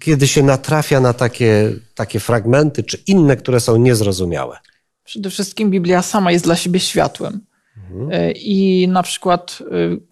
kiedy 0.00 0.28
się 0.28 0.42
natrafia 0.42 1.00
na 1.00 1.12
takie, 1.12 1.72
takie 1.94 2.20
fragmenty, 2.20 2.82
czy 2.82 2.98
inne, 3.06 3.36
które 3.36 3.60
są 3.60 3.76
niezrozumiałe? 3.76 4.56
Przede 5.04 5.30
wszystkim 5.30 5.70
Biblia 5.70 6.02
sama 6.02 6.32
jest 6.32 6.44
dla 6.44 6.56
siebie 6.56 6.80
światłem. 6.80 7.40
Mhm. 7.76 8.32
I 8.36 8.88
na 8.88 9.02
przykład, 9.02 9.58
e, 9.62 9.64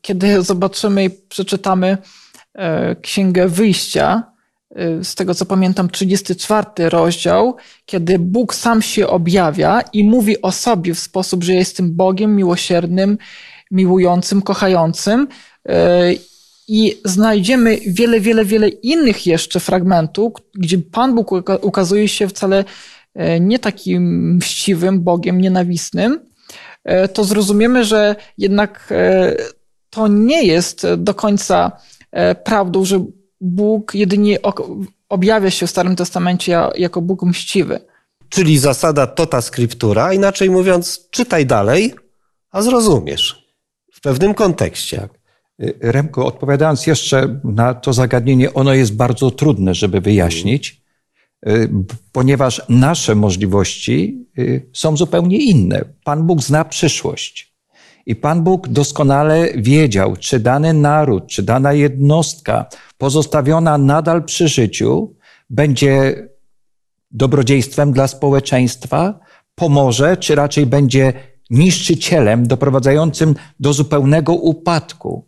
kiedy 0.02 0.42
zobaczymy 0.42 1.04
i 1.04 1.10
przeczytamy 1.10 1.98
e, 2.54 2.96
Księgę 2.96 3.48
Wyjścia, 3.48 4.36
z 5.02 5.14
tego 5.14 5.34
co 5.34 5.46
pamiętam, 5.46 5.90
34 5.90 6.66
rozdział, 6.78 7.56
kiedy 7.86 8.18
Bóg 8.18 8.54
sam 8.54 8.82
się 8.82 9.06
objawia 9.06 9.80
i 9.92 10.04
mówi 10.04 10.42
o 10.42 10.52
sobie 10.52 10.94
w 10.94 10.98
sposób, 10.98 11.44
że 11.44 11.54
jestem 11.54 11.94
Bogiem 11.94 12.36
miłosiernym, 12.36 13.18
miłującym, 13.70 14.42
kochającym. 14.42 15.28
I 16.68 17.00
znajdziemy 17.04 17.78
wiele, 17.86 18.20
wiele, 18.20 18.44
wiele 18.44 18.68
innych 18.68 19.26
jeszcze 19.26 19.60
fragmentów, 19.60 20.32
gdzie 20.54 20.78
Pan 20.78 21.14
Bóg 21.14 21.30
ukazuje 21.60 22.08
się 22.08 22.28
wcale 22.28 22.64
e, 23.14 23.40
nie 23.40 23.58
takim 23.58 24.34
mściwym 24.36 25.02
Bogiem 25.02 25.40
nienawistnym, 25.40 26.20
e, 26.84 27.08
to 27.08 27.24
zrozumiemy, 27.24 27.84
że 27.84 28.16
jednak 28.38 28.88
e, 28.90 29.36
to 29.90 30.08
nie 30.08 30.42
jest 30.42 30.86
do 30.96 31.14
końca 31.14 31.72
prawdą, 32.44 32.84
że 32.84 33.04
Bóg 33.40 33.94
jedynie 33.94 34.38
objawia 35.08 35.50
się 35.50 35.66
w 35.66 35.70
Starym 35.70 35.96
Testamencie 35.96 36.60
jako 36.76 37.00
Bóg 37.00 37.22
mściwy. 37.22 37.80
Czyli 38.28 38.58
zasada 38.58 39.06
tota 39.06 39.42
scriptura, 39.42 40.12
inaczej 40.12 40.50
mówiąc, 40.50 41.08
czytaj 41.10 41.46
dalej, 41.46 41.94
a 42.50 42.62
zrozumiesz 42.62 43.46
w 43.92 44.00
pewnym 44.00 44.34
kontekście. 44.34 44.96
Tak. 44.96 45.25
Y, 45.62 45.78
Remko, 45.80 46.26
odpowiadając 46.26 46.86
jeszcze 46.86 47.40
na 47.44 47.74
to 47.74 47.92
zagadnienie, 47.92 48.54
ono 48.54 48.74
jest 48.74 48.96
bardzo 48.96 49.30
trudne, 49.30 49.74
żeby 49.74 50.00
wyjaśnić, 50.00 50.82
y, 51.48 51.70
ponieważ 52.12 52.62
nasze 52.68 53.14
możliwości 53.14 54.26
y, 54.38 54.70
są 54.72 54.96
zupełnie 54.96 55.38
inne. 55.38 55.84
Pan 56.04 56.26
Bóg 56.26 56.42
zna 56.42 56.64
przyszłość. 56.64 57.56
I 58.06 58.16
Pan 58.16 58.42
Bóg 58.42 58.68
doskonale 58.68 59.48
wiedział, 59.56 60.16
czy 60.16 60.40
dany 60.40 60.72
naród, 60.72 61.26
czy 61.26 61.42
dana 61.42 61.72
jednostka 61.72 62.66
pozostawiona 62.98 63.78
nadal 63.78 64.24
przy 64.24 64.48
życiu 64.48 65.14
będzie 65.50 66.28
dobrodziejstwem 67.10 67.92
dla 67.92 68.08
społeczeństwa, 68.08 69.20
pomoże, 69.54 70.16
czy 70.16 70.34
raczej 70.34 70.66
będzie 70.66 71.12
niszczycielem 71.50 72.46
doprowadzającym 72.46 73.34
do 73.60 73.72
zupełnego 73.72 74.34
upadku 74.34 75.26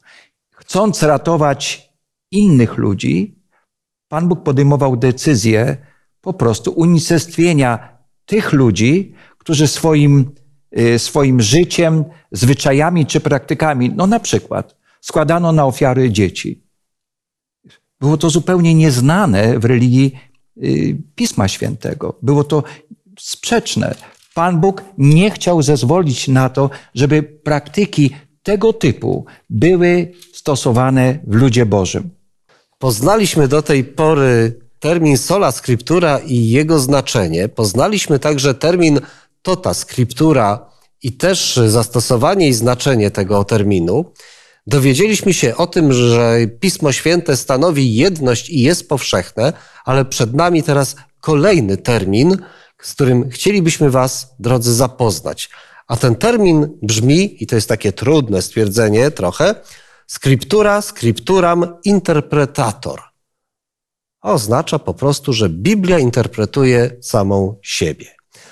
chcąc 0.69 1.03
ratować 1.03 1.93
innych 2.31 2.77
ludzi, 2.77 3.39
Pan 4.09 4.29
Bóg 4.29 4.43
podejmował 4.43 4.97
decyzję 4.97 5.77
po 6.21 6.33
prostu 6.33 6.73
unicestwienia 6.73 7.99
tych 8.27 8.53
ludzi, 8.53 9.15
którzy 9.39 9.69
swoim, 9.69 10.31
y, 10.79 10.99
swoim 10.99 11.41
życiem, 11.41 12.05
zwyczajami 12.33 13.07
czy 13.07 13.21
praktykami, 13.21 13.91
no 13.97 14.07
na 14.07 14.21
przykład, 14.21 14.77
składano 15.01 15.53
na 15.53 15.67
ofiary 15.67 16.13
dzieci. 16.13 16.63
Było 18.01 18.17
to 18.17 18.31
zupełnie 18.31 18.75
nieznane 18.75 19.59
w 19.59 19.65
religii 19.65 20.19
y, 20.63 20.97
Pisma 21.15 21.49
Świętego. 21.49 22.19
Było 22.23 22.45
to 22.45 22.63
sprzeczne. 23.19 23.95
Pan 24.35 24.61
Bóg 24.61 24.85
nie 24.99 25.31
chciał 25.31 25.63
zezwolić 25.63 26.29
na 26.29 26.49
to, 26.49 26.71
żeby 26.95 27.23
praktyki 27.23 28.11
tego 28.43 28.73
typu 28.73 29.27
były 29.51 30.13
stosowane 30.39 31.19
w 31.27 31.35
ludzie 31.35 31.67
Bożym. 31.67 32.11
Poznaliśmy 32.79 33.49
do 33.49 33.63
tej 33.63 33.85
pory 33.85 34.61
termin 34.79 35.19
sola 35.19 35.53
scriptura 35.53 36.19
i 36.19 36.51
jego 36.51 36.79
znaczenie. 36.79 37.49
Poznaliśmy 37.49 38.19
także 38.19 38.55
termin 38.55 39.01
tota 39.43 39.75
scriptura 39.75 40.71
i 41.03 41.13
też 41.13 41.61
zastosowanie 41.67 42.49
i 42.49 42.53
znaczenie 42.53 43.11
tego 43.11 43.45
terminu. 43.45 44.13
Dowiedzieliśmy 44.67 45.35
się 45.35 45.57
o 45.57 45.67
tym, 45.67 45.93
że 45.93 46.39
Pismo 46.61 46.93
Święte 46.93 47.37
stanowi 47.37 47.95
jedność 47.95 48.51
i 48.51 48.61
jest 48.61 48.89
powszechne, 48.89 49.53
ale 49.85 50.05
przed 50.05 50.35
nami 50.35 50.63
teraz 50.63 50.97
kolejny 51.21 51.77
termin, 51.77 52.37
z 52.83 52.93
którym 52.93 53.31
chcielibyśmy 53.31 53.91
Was, 53.91 54.35
drodzy, 54.39 54.75
zapoznać. 54.75 55.51
A 55.89 55.97
ten 55.97 56.15
termin 56.15 56.79
brzmi, 56.83 57.43
i 57.43 57.47
to 57.47 57.55
jest 57.55 57.69
takie 57.69 57.93
trudne 57.93 58.43
stwierdzenie 58.43 59.11
trochę, 59.11 59.55
scriptura, 60.09 60.83
scripturam, 60.83 61.77
interpretator. 61.85 63.01
Oznacza 64.23 64.79
po 64.79 64.95
prostu, 64.95 65.33
że 65.33 65.49
Biblia 65.49 65.99
interpretuje 65.99 66.91
samą 67.01 67.59
siebie. 67.63 68.07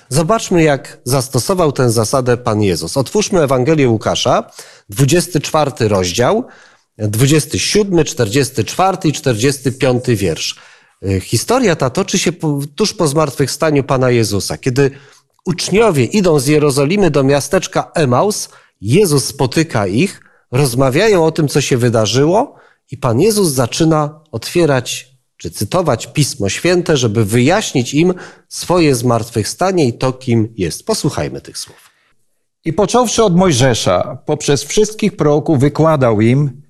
Zobaczmy, 0.09 0.63
jak 0.63 0.97
zastosował 1.03 1.71
tę 1.71 1.91
zasadę 1.91 2.37
Pan 2.37 2.61
Jezus. 2.61 2.97
Otwórzmy 2.97 3.41
Ewangelię 3.41 3.89
Łukasza, 3.89 4.51
24 4.89 5.71
rozdział, 5.87 6.45
27, 6.97 8.05
44 8.05 8.97
i 9.03 9.13
45 9.13 10.03
wiersz. 10.07 10.55
Y, 11.05 11.21
historia 11.21 11.75
ta 11.75 11.89
toczy 11.89 12.19
się 12.19 12.31
tuż 12.75 12.93
po 12.93 13.07
zmartwychwstaniu 13.07 13.83
Pana 13.83 14.09
Jezusa. 14.09 14.57
Kiedy 14.57 14.91
uczniowie 15.45 16.05
idą 16.05 16.39
z 16.39 16.47
Jerozolimy 16.47 17.11
do 17.11 17.23
miasteczka 17.23 17.91
Emaus, 17.95 18.49
Jezus 18.81 19.25
spotyka 19.25 19.87
ich, 19.87 20.26
rozmawiają 20.51 21.25
o 21.25 21.31
tym, 21.31 21.47
co 21.47 21.61
się 21.61 21.77
wydarzyło 21.77 22.55
i 22.91 22.97
Pan 22.97 23.19
Jezus 23.19 23.49
zaczyna 23.49 24.19
otwierać 24.31 25.17
czy 25.37 25.51
cytować 25.51 26.07
Pismo 26.07 26.49
Święte, 26.49 26.97
żeby 26.97 27.25
wyjaśnić 27.25 27.93
im 27.93 28.13
swoje 28.49 28.95
zmartwychwstanie 28.95 29.85
i 29.85 29.93
to, 29.93 30.13
kim 30.13 30.53
jest. 30.57 30.85
Posłuchajmy 30.85 31.41
tych 31.41 31.57
słów. 31.57 31.89
I 32.65 32.73
począwszy 32.73 33.23
od 33.23 33.35
Mojżesza, 33.35 34.17
poprzez 34.25 34.63
wszystkich 34.63 35.15
proroków 35.15 35.59
wykładał 35.59 36.21
im, 36.21 36.61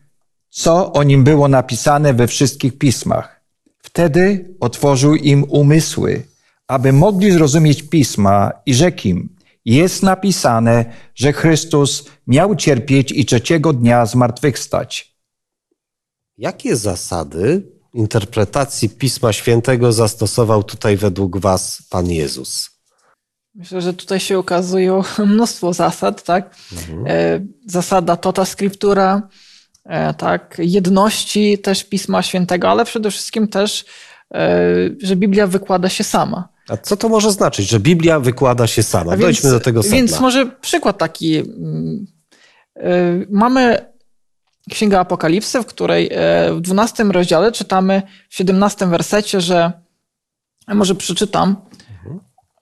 co 0.50 0.94
o 0.94 1.04
nim 1.04 1.24
było 1.24 1.48
napisane 1.48 2.14
we 2.14 2.28
wszystkich 2.28 2.78
pismach. 2.78 3.42
Wtedy 3.80 4.56
otworzył 4.60 5.16
im 5.16 5.44
umysły, 5.44 6.24
aby 6.68 6.94
mogli 6.94 7.32
zrozumieć 7.32 7.84
pisma 7.84 8.52
i 8.66 8.74
rzekł 8.74 9.08
im, 9.08 9.30
jest 9.76 10.04
napisane, 10.04 10.86
że 11.16 11.34
Chrystus 11.34 12.06
miał 12.28 12.56
cierpieć 12.56 13.12
i 13.12 13.26
trzeciego 13.26 13.74
dnia 13.74 14.06
zmartwychwstać. 14.06 15.18
Jakie 16.38 16.76
zasady 16.76 17.72
interpretacji 17.94 18.90
Pisma 18.90 19.34
Świętego 19.34 19.94
zastosował 19.94 20.64
tutaj 20.64 20.98
według 20.98 21.38
Was 21.38 21.84
Pan 21.90 22.12
Jezus? 22.12 22.70
Myślę, 23.56 23.82
że 23.82 23.94
tutaj 23.94 24.20
się 24.20 24.40
ukazuje 24.40 25.02
mnóstwo 25.26 25.74
zasad, 25.74 26.24
tak? 26.24 26.56
Mhm. 26.74 27.04
E, 27.08 27.40
zasada 27.66 28.16
tota 28.16 28.46
scriptura, 28.46 29.30
e, 29.86 30.14
tak? 30.14 30.56
Jedności 30.60 31.58
też 31.58 31.84
Pisma 31.84 32.22
Świętego, 32.22 32.70
ale 32.70 32.86
przede 32.86 33.12
wszystkim 33.12 33.48
też, 33.48 33.86
e, 34.34 34.66
że 35.02 35.16
Biblia 35.16 35.48
wykłada 35.48 35.90
się 35.90 36.04
sama. 36.04 36.57
A 36.70 36.78
co 36.78 36.98
to 36.98 37.10
może 37.10 37.32
znaczyć, 37.32 37.70
że 37.70 37.80
Biblia 37.80 38.20
wykłada 38.20 38.68
się 38.68 38.84
sama? 38.84 39.14
A 39.14 39.18
Dojdźmy 39.18 39.50
więc, 39.50 39.60
do 39.60 39.66
tego 39.66 39.84
sedna. 39.84 39.98
Więc 39.98 40.20
może 40.20 40.46
przykład 40.46 40.98
taki. 40.98 41.38
Mm, 41.38 42.08
mamy 43.30 43.86
Księga 44.70 45.00
Apokalipsy, 45.00 45.62
w 45.62 45.66
której 45.66 46.10
e, 46.12 46.54
w 46.54 46.62
12 46.62 47.04
rozdziale 47.04 47.52
czytamy 47.52 48.02
w 48.30 48.36
17 48.36 48.88
wersecie, 48.88 49.42
że 49.42 49.72
może 50.68 50.96
przeczytam 50.96 51.56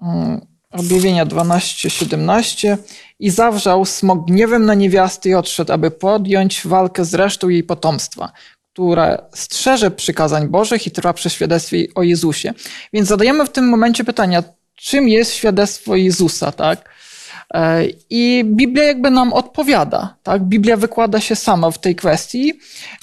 mhm. 0.01 0.41
objawienia 0.71 1.25
12-17 1.25 2.77
i 3.19 3.29
zawrzał 3.29 3.85
smok 3.85 4.25
gniewem 4.25 4.65
na 4.65 4.73
niewiasty 4.73 5.29
i 5.29 5.33
odszedł, 5.33 5.73
aby 5.73 5.91
podjąć 5.91 6.67
walkę 6.67 7.05
z 7.05 7.13
resztą 7.13 7.49
jej 7.49 7.63
potomstwa, 7.63 8.31
która 8.75 9.17
strzeże 9.33 9.91
przykazań 9.91 10.47
Bożych 10.47 10.87
i 10.87 10.91
trwa 10.91 11.13
przy 11.13 11.29
świadectwie 11.29 11.87
o 11.95 12.03
Jezusie. 12.03 12.53
Więc 12.93 13.07
zadajemy 13.07 13.45
w 13.45 13.49
tym 13.49 13.69
momencie 13.69 14.03
pytania, 14.03 14.43
czym 14.75 15.07
jest 15.07 15.33
świadectwo 15.33 15.95
Jezusa, 15.95 16.51
tak? 16.51 16.89
E, 17.53 17.85
I 18.09 18.43
Biblia 18.45 18.83
jakby 18.83 19.09
nam 19.11 19.33
odpowiada, 19.33 20.15
tak? 20.23 20.43
Biblia 20.43 20.77
wykłada 20.77 21.19
się 21.19 21.35
sama 21.35 21.71
w 21.71 21.79
tej 21.79 21.95
kwestii, 21.95 22.53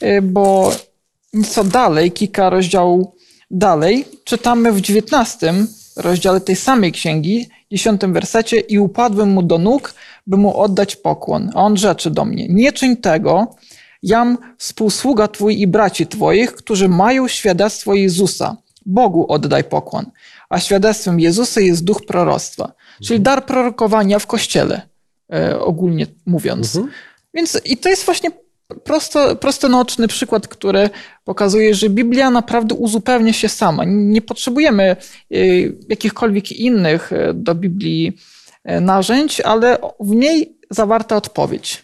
e, 0.01 0.23
bo 0.23 0.73
co 1.49 1.65
dalej, 1.65 2.13
kilka 2.13 2.51
rozdziałów 2.51 3.07
dalej, 3.51 4.05
czytamy 4.25 4.73
w 4.73 4.81
19 4.81 5.55
rozdziale 5.97 6.41
tej 6.41 6.57
samej 6.57 6.93
księgi, 6.93 7.49
10 7.71 8.01
wersecie 8.13 8.61
i 8.61 8.79
upadłem 8.79 9.29
mu 9.31 9.43
do 9.43 9.59
nóg, 9.59 9.95
by 10.27 10.37
mu 10.37 10.57
oddać 10.57 10.97
pokłon. 10.97 11.51
A 11.55 11.63
on 11.63 11.77
rzeczy 11.77 12.11
do 12.11 12.25
mnie, 12.25 12.47
nie 12.49 12.73
czyń 12.73 12.97
tego, 12.97 13.57
jam 14.03 14.39
współsługa 14.59 15.29
twój 15.29 15.61
i 15.61 15.67
braci 15.67 16.07
twoich, 16.07 16.53
którzy 16.53 16.89
mają 16.89 17.29
świadectwo 17.29 17.95
Jezusa. 17.95 18.57
Bogu 18.87 19.27
oddaj 19.33 19.65
pokłon. 19.65 20.11
A 20.49 20.61
świadectwem 20.61 21.21
Jezusa 21.21 21.61
jest 21.61 21.85
duch 21.85 22.07
proroctwa. 22.07 22.73
Czyli 23.05 23.21
dar 23.21 23.47
prorokowania 23.47 24.19
w 24.19 24.27
kościele, 24.27 24.83
e, 25.33 25.61
ogólnie 25.61 26.07
mówiąc. 26.27 26.77
Mhm. 26.77 26.95
Więc 27.35 27.61
i 27.65 27.77
to 27.77 27.89
jest 27.89 28.05
właśnie 28.05 28.31
prosto, 28.85 29.37
prostonoczny 29.37 30.09
przykład, 30.09 30.49
który 30.49 30.91
pokazuje, 31.25 31.75
że 31.75 31.89
Biblia 31.89 32.31
naprawdę 32.31 32.75
uzupełnia 32.75 33.33
się 33.33 33.49
sama. 33.49 33.85
Nie 33.87 34.23
potrzebujemy 34.23 34.83
e, 34.83 34.97
jakichkolwiek 35.89 36.53
innych 36.53 37.13
e, 37.13 37.35
do 37.35 37.55
Biblii 37.55 38.19
narzędzi, 38.81 39.43
ale 39.43 39.79
w 40.01 40.11
niej 40.11 40.59
zawarta 40.71 41.17
odpowiedź. 41.17 41.83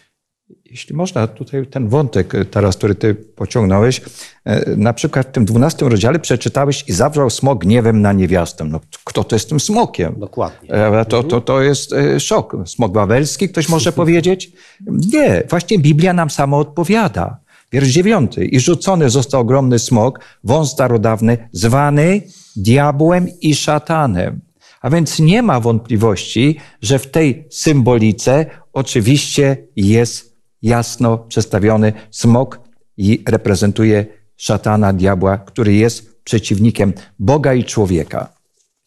Jeśli 0.71 0.95
można, 0.95 1.27
tutaj 1.27 1.67
ten 1.67 1.87
wątek 1.87 2.35
e, 2.35 2.45
teraz, 2.45 2.77
który 2.77 2.95
ty 2.95 3.15
pociągnąłeś, 3.15 4.01
e, 4.45 4.75
na 4.75 4.93
przykład 4.93 5.27
w 5.27 5.31
tym 5.31 5.45
dwunastym 5.45 5.87
rozdziale 5.87 6.19
przeczytałeś 6.19 6.83
i 6.87 6.93
zawrzał 6.93 7.29
smok 7.29 7.59
gniewem 7.59 8.01
na 8.01 8.13
niewiastę. 8.13 8.65
No, 8.65 8.79
kto 9.03 9.23
to 9.23 9.35
jest 9.35 9.49
tym 9.49 9.59
smokiem? 9.59 10.15
Dokładnie. 10.17 10.69
E, 10.69 11.05
to, 11.05 11.23
to, 11.23 11.41
to 11.41 11.61
jest 11.61 11.95
szok. 12.19 12.55
Smok 12.65 12.93
wawelski, 12.93 13.49
ktoś 13.49 13.69
może 13.69 13.91
powiedzieć? 14.01 14.51
Nie, 14.87 15.43
właśnie 15.49 15.79
Biblia 15.79 16.13
nam 16.13 16.29
samo 16.29 16.57
odpowiada. 16.57 17.37
Wiersz 17.71 17.87
dziewiąty. 17.87 18.45
I 18.45 18.59
rzucony 18.59 19.09
został 19.09 19.41
ogromny 19.41 19.79
smok, 19.79 20.19
wąs 20.43 20.71
starodawny, 20.71 21.49
zwany 21.51 22.21
diabłem 22.55 23.27
i 23.41 23.55
szatanem. 23.55 24.41
A 24.81 24.89
więc 24.89 25.19
nie 25.19 25.41
ma 25.41 25.59
wątpliwości, 25.59 26.57
że 26.81 26.99
w 26.99 27.11
tej 27.11 27.47
symbolice 27.49 28.45
oczywiście 28.73 29.57
jest 29.75 30.28
jasno 30.61 31.17
przedstawiony 31.17 31.93
smok 32.11 32.59
i 32.97 33.23
reprezentuje 33.27 34.05
szatana, 34.37 34.93
diabła, 34.93 35.37
który 35.37 35.73
jest 35.73 36.23
przeciwnikiem 36.23 36.93
Boga 37.19 37.53
i 37.53 37.63
człowieka. 37.63 38.33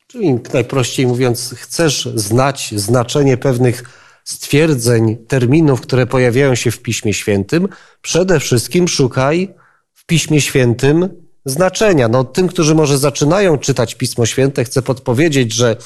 Czyli 0.07 0.39
najprościej 0.53 1.07
mówiąc, 1.07 1.55
chcesz 1.59 2.09
znać 2.15 2.75
znaczenie 2.77 3.37
pewnych 3.37 3.83
stwierdzeń, 4.25 5.17
terminów, 5.29 5.81
które 5.81 6.07
pojawiają 6.07 6.55
się 6.55 6.71
w 6.71 6.83
Piśmie 6.83 7.15
Świętym, 7.15 7.69
przede 8.03 8.41
wszystkim 8.41 8.89
szukaj 8.89 9.55
w 9.95 10.07
Piśmie 10.07 10.41
Świętym 10.41 11.09
znaczenia. 11.45 12.09
No, 12.09 12.25
tym, 12.25 12.49
którzy 12.49 12.75
może 12.75 12.99
zaczynają 12.99 13.59
czytać 13.59 13.95
Pismo 13.95 14.27
Święte, 14.27 14.65
chcę 14.65 14.83
podpowiedzieć, 14.83 15.55
że 15.55 15.77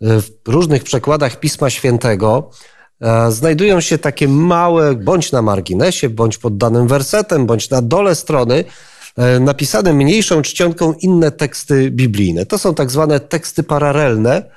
w 0.00 0.28
różnych 0.46 0.84
przekładach 0.84 1.40
Pisma 1.40 1.70
Świętego 1.70 2.50
E, 2.50 2.75
znajdują 3.28 3.80
się 3.80 3.98
takie 3.98 4.28
małe, 4.28 4.94
bądź 4.94 5.32
na 5.32 5.42
marginesie, 5.42 6.08
bądź 6.08 6.38
pod 6.38 6.56
danym 6.56 6.88
wersetem, 6.88 7.46
bądź 7.46 7.70
na 7.70 7.82
dole 7.82 8.14
strony, 8.14 8.64
e, 9.16 9.40
napisane 9.40 9.92
mniejszą 9.92 10.42
czcionką 10.42 10.94
inne 11.00 11.30
teksty 11.30 11.90
biblijne. 11.90 12.46
To 12.46 12.58
są 12.58 12.74
tak 12.74 12.90
zwane 12.90 13.20
teksty 13.20 13.62
paralelne, 13.62 14.50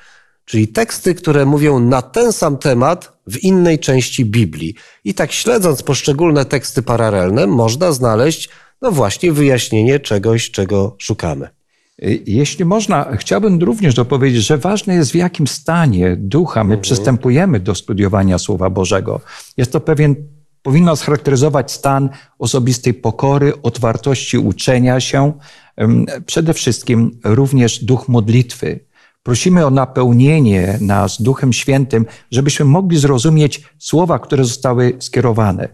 czyli 0.46 0.68
teksty, 0.68 1.16
które 1.16 1.46
mówią 1.46 1.80
na 1.80 2.02
ten 2.02 2.34
sam 2.34 2.58
temat 2.58 3.14
w 3.28 3.44
innej 3.44 3.80
części 3.80 4.26
Biblii. 4.26 4.76
I 5.04 5.14
tak 5.14 5.32
śledząc 5.32 5.84
poszczególne 5.84 6.46
teksty 6.46 6.82
paralelne, 6.82 7.48
można 7.48 7.92
znaleźć, 7.92 8.50
no 8.82 8.92
właśnie, 8.92 9.32
wyjaśnienie 9.32 10.00
czegoś, 10.00 10.52
czego 10.52 10.96
szukamy. 11.00 11.59
Y, 12.04 12.24
jeśli 12.28 12.66
można, 12.66 13.18
chciałbym 13.18 13.60
również 13.60 13.94
dopowiedzieć, 13.94 14.46
że 14.46 14.58
ważne 14.58 14.94
jest 14.94 15.12
w 15.12 15.16
jakim 15.16 15.48
stanie 15.48 16.16
ducha 16.16 16.64
my 16.64 16.68
mhm. 16.68 16.82
przystępujemy 16.82 17.60
do 17.60 17.76
studiowania 17.76 18.38
Słowa 18.38 18.70
Bożego. 18.70 19.22
Jest 19.58 19.72
to 19.72 19.80
pewien, 19.80 20.16
powinno 20.62 20.96
scharakteryzować 20.96 21.72
stan 21.72 22.10
osobistej 22.40 22.94
pokory, 22.94 23.62
otwartości 23.62 24.38
uczenia 24.38 25.00
się, 25.00 25.34
przede 26.26 26.54
wszystkim 26.54 27.20
również 27.24 27.84
duch 27.84 28.08
modlitwy. 28.08 28.80
Prosimy 29.24 29.66
o 29.66 29.70
napełnienie 29.70 30.78
nas 30.82 31.22
Duchem 31.22 31.54
Świętym, 31.54 32.06
żebyśmy 32.32 32.66
mogli 32.66 33.00
zrozumieć 33.00 33.64
słowa, 33.78 34.20
które 34.20 34.44
zostały 34.44 34.94
skierowane. 35.00 35.70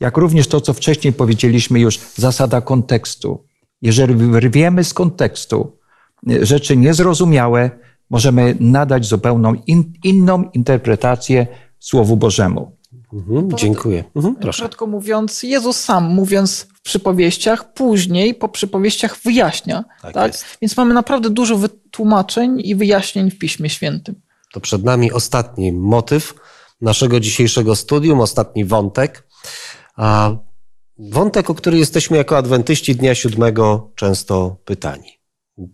Jak 0.00 0.16
również 0.16 0.48
to, 0.48 0.60
co 0.60 0.72
wcześniej 0.72 1.12
powiedzieliśmy 1.12 1.80
już, 1.80 2.00
zasada 2.16 2.60
kontekstu 2.60 3.44
jeżeli 3.82 4.14
wyrwiemy 4.14 4.84
z 4.84 4.94
kontekstu 4.94 5.76
rzeczy 6.42 6.76
niezrozumiałe, 6.76 7.70
możemy 8.10 8.56
nadać 8.60 9.04
zupełną 9.04 9.54
in, 9.66 9.92
inną 10.04 10.50
interpretację 10.54 11.46
Słowu 11.78 12.16
Bożemu. 12.16 12.76
Mhm, 13.12 13.50
dziękuję. 13.56 14.04
Mhm, 14.16 14.36
proszę. 14.36 14.62
Krótko 14.62 14.86
mówiąc, 14.86 15.42
Jezus 15.42 15.76
sam, 15.76 16.04
mówiąc 16.04 16.66
w 16.74 16.82
przypowieściach, 16.82 17.72
później 17.72 18.34
po 18.34 18.48
przypowieściach 18.48 19.18
wyjaśnia. 19.24 19.84
Tak, 20.02 20.14
tak? 20.14 20.32
Więc 20.62 20.76
mamy 20.76 20.94
naprawdę 20.94 21.30
dużo 21.30 21.56
wytłumaczeń 21.56 22.60
i 22.64 22.74
wyjaśnień 22.74 23.30
w 23.30 23.38
Piśmie 23.38 23.70
Świętym. 23.70 24.14
To 24.52 24.60
przed 24.60 24.84
nami 24.84 25.12
ostatni 25.12 25.72
motyw 25.72 26.34
naszego 26.80 27.20
dzisiejszego 27.20 27.76
studium, 27.76 28.20
ostatni 28.20 28.64
wątek. 28.64 29.28
A 29.96 30.30
Wątek, 31.10 31.50
o 31.50 31.54
który 31.54 31.78
jesteśmy 31.78 32.16
jako 32.16 32.36
adwentyści 32.36 32.96
Dnia 32.96 33.14
Siódmego 33.14 33.90
często 33.94 34.56
pytani. 34.64 35.18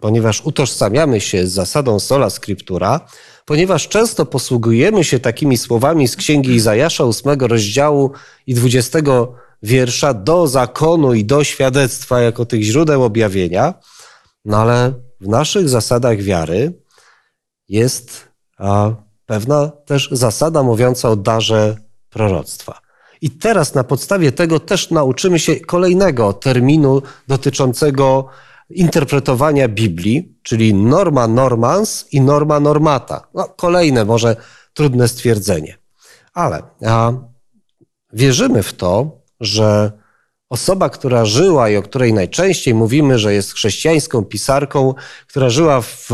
ponieważ 0.01 0.41
utożsamiamy 0.41 1.21
się 1.21 1.47
z 1.47 1.53
zasadą 1.53 1.99
sola 1.99 2.31
scriptura, 2.31 3.01
ponieważ 3.45 3.89
często 3.89 4.27
posługujemy 4.27 5.05
się 5.05 5.19
takimi 5.21 5.57
słowami 5.57 6.09
z 6.09 6.17
księgi 6.17 6.51
Izajasza 6.51 7.05
8 7.05 7.41
rozdziału 7.41 8.13
i 8.47 8.55
20 8.55 8.99
wiersza 9.63 10.15
do 10.15 10.47
zakonu 10.47 11.15
i 11.15 11.25
do 11.25 11.45
świadectwa 11.45 12.21
jako 12.21 12.47
tych 12.47 12.63
źródeł 12.63 13.05
objawienia, 13.05 13.75
no 14.45 14.57
ale 14.57 14.93
w 15.21 15.29
naszych 15.29 15.69
zasadach 15.69 16.23
wiary 16.23 16.83
jest 17.69 18.29
pewna 19.27 19.69
też 19.69 20.09
zasada 20.13 20.63
mówiąca 20.63 21.11
o 21.11 21.17
darze 21.17 21.77
proroctwa. 22.11 22.88
I 23.21 23.31
teraz 23.31 23.75
na 23.75 23.85
podstawie 23.85 24.33
tego 24.33 24.61
też 24.61 24.91
nauczymy 24.91 25.39
się 25.39 25.57
kolejnego 25.57 26.33
terminu 26.33 27.03
dotyczącego 27.29 28.29
interpretowania 28.71 29.69
Biblii, 29.69 30.35
czyli 30.43 30.75
norma 30.75 31.29
normans 31.29 32.07
i 32.13 32.21
norma 32.21 32.61
normata. 32.61 33.29
No, 33.35 33.49
kolejne 33.57 34.05
może 34.05 34.37
trudne 34.75 35.09
stwierdzenie. 35.09 35.79
Ale 36.35 36.63
wierzymy 38.13 38.63
w 38.63 38.75
to, 38.75 39.21
że 39.41 39.93
osoba, 40.51 40.89
która 40.89 41.25
żyła 41.25 41.71
i 41.71 41.77
o 41.77 41.83
której 41.83 42.13
najczęściej 42.13 42.75
mówimy, 42.75 43.19
że 43.19 43.35
jest 43.35 43.53
chrześcijańską 43.53 44.25
pisarką, 44.25 44.95
która 45.27 45.51
żyła 45.51 45.81
w, 45.81 46.11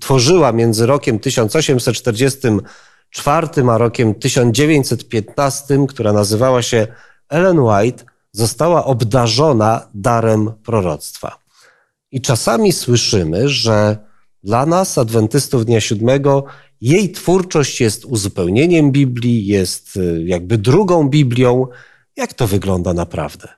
tworzyła 0.00 0.52
między 0.52 0.86
rokiem 0.86 1.18
1844 3.10 3.70
a 3.70 3.78
rokiem 3.78 4.14
1915, 4.14 5.86
która 5.88 6.12
nazywała 6.12 6.62
się 6.62 6.86
Ellen 7.28 7.58
White, 7.58 8.04
została 8.32 8.84
obdarzona 8.84 9.88
darem 9.94 10.52
proroctwa. 10.64 11.38
I 12.10 12.20
czasami 12.20 12.72
słyszymy, 12.72 13.48
że 13.48 13.96
dla 14.44 14.66
nas, 14.66 14.98
adwentystów 14.98 15.64
Dnia 15.64 15.80
Siódmego, 15.80 16.44
jej 16.80 17.12
twórczość 17.12 17.80
jest 17.80 18.04
uzupełnieniem 18.04 18.92
Biblii, 18.92 19.46
jest 19.46 19.96
y, 19.96 20.24
jakby 20.26 20.58
drugą 20.58 21.08
Biblią. 21.08 21.66
Jak 22.16 22.34
to 22.34 22.46
wygląda 22.46 22.94
naprawdę? 22.94 23.48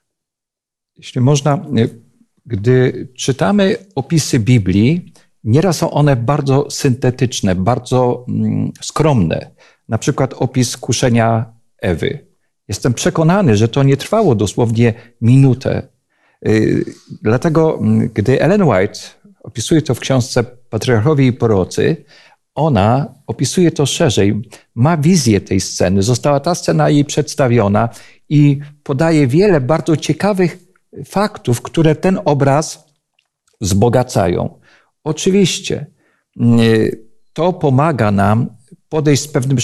Jeśli 0.96 1.20
można, 1.20 1.64
y, 1.78 2.00
gdy 2.46 3.08
czytamy 3.16 3.76
opisy 3.94 4.38
Biblii, 4.38 5.09
nieraz 5.44 5.76
są 5.76 5.90
one 5.90 6.16
bardzo 6.16 6.70
syntetyczne, 6.70 7.54
bardzo 7.54 8.24
mm, 8.28 8.72
skromne. 8.82 9.50
Na 9.88 9.98
przykład 9.98 10.34
opis 10.34 10.76
kuszenia 10.76 11.52
Ewy. 11.78 12.26
Jestem 12.68 12.94
przekonany, 12.94 13.56
że 13.56 13.68
to 13.68 13.82
nie 13.82 13.96
trwało 13.96 14.34
dosłownie 14.34 14.94
minutę. 15.20 15.88
Y, 16.48 16.84
dlatego, 17.22 17.78
mm, 17.78 18.10
gdy 18.14 18.42
Ellen 18.42 18.62
White 18.62 19.00
opisuje 19.42 19.82
to 19.82 19.94
w 19.94 20.00
książce 20.00 20.44
Patriarchowie 20.44 21.26
i 21.26 21.32
Prorocy, 21.32 22.04
ona 22.54 23.14
opisuje 23.26 23.70
to 23.70 23.86
szerzej, 23.86 24.42
ma 24.74 24.96
wizję 24.96 25.40
tej 25.40 25.60
sceny, 25.60 26.02
została 26.02 26.40
ta 26.40 26.54
scena 26.54 26.90
jej 26.90 27.04
przedstawiona 27.04 27.88
i 28.28 28.60
podaje 28.82 29.26
wiele 29.26 29.60
bardzo 29.60 29.96
ciekawych 29.96 30.58
faktów, 31.04 31.62
które 31.62 31.94
ten 31.94 32.20
obraz 32.24 32.84
wzbogacają. 33.60 34.59
Oczywiście 35.04 35.86
y, 36.60 37.10
to 37.32 37.52
pomaga 37.52 38.10
nam 38.10 38.56
podejść 38.88 39.22
z 39.22 39.28
pewnym 39.28 39.58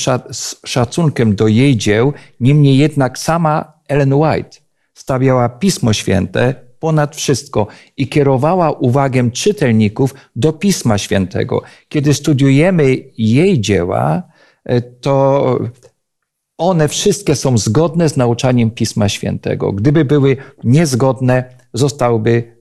szacunkiem 0.66 1.37
do 1.37 1.49
jej 1.49 1.76
dzieł, 1.76 2.12
niemniej 2.41 2.78
jednak 2.78 3.18
sama 3.18 3.72
Ellen 3.89 4.14
White 4.14 4.59
stawiała 4.95 5.49
Pismo 5.49 5.93
Święte 5.93 6.66
ponad 6.78 7.16
wszystko 7.16 7.66
i 7.97 8.09
kierowała 8.09 8.70
uwagę 8.70 9.30
czytelników 9.30 10.14
do 10.37 10.53
Pisma 10.53 10.99
Świętego. 10.99 11.62
Kiedy 11.89 12.14
studiujemy 12.14 12.97
jej 13.18 13.61
dzieła, 13.61 14.22
e, 14.64 14.80
to 14.80 15.59
one 16.59 16.89
wszystkie 16.89 17.34
są 17.34 17.59
zgodne 17.59 18.09
z 18.09 18.16
nauczaniem 18.16 18.70
Pisma 18.70 19.09
Świętego. 19.09 19.72
Gdyby 19.72 20.05
były 20.05 20.37
niezgodne, 20.64 21.45
zostałyby 21.74 22.55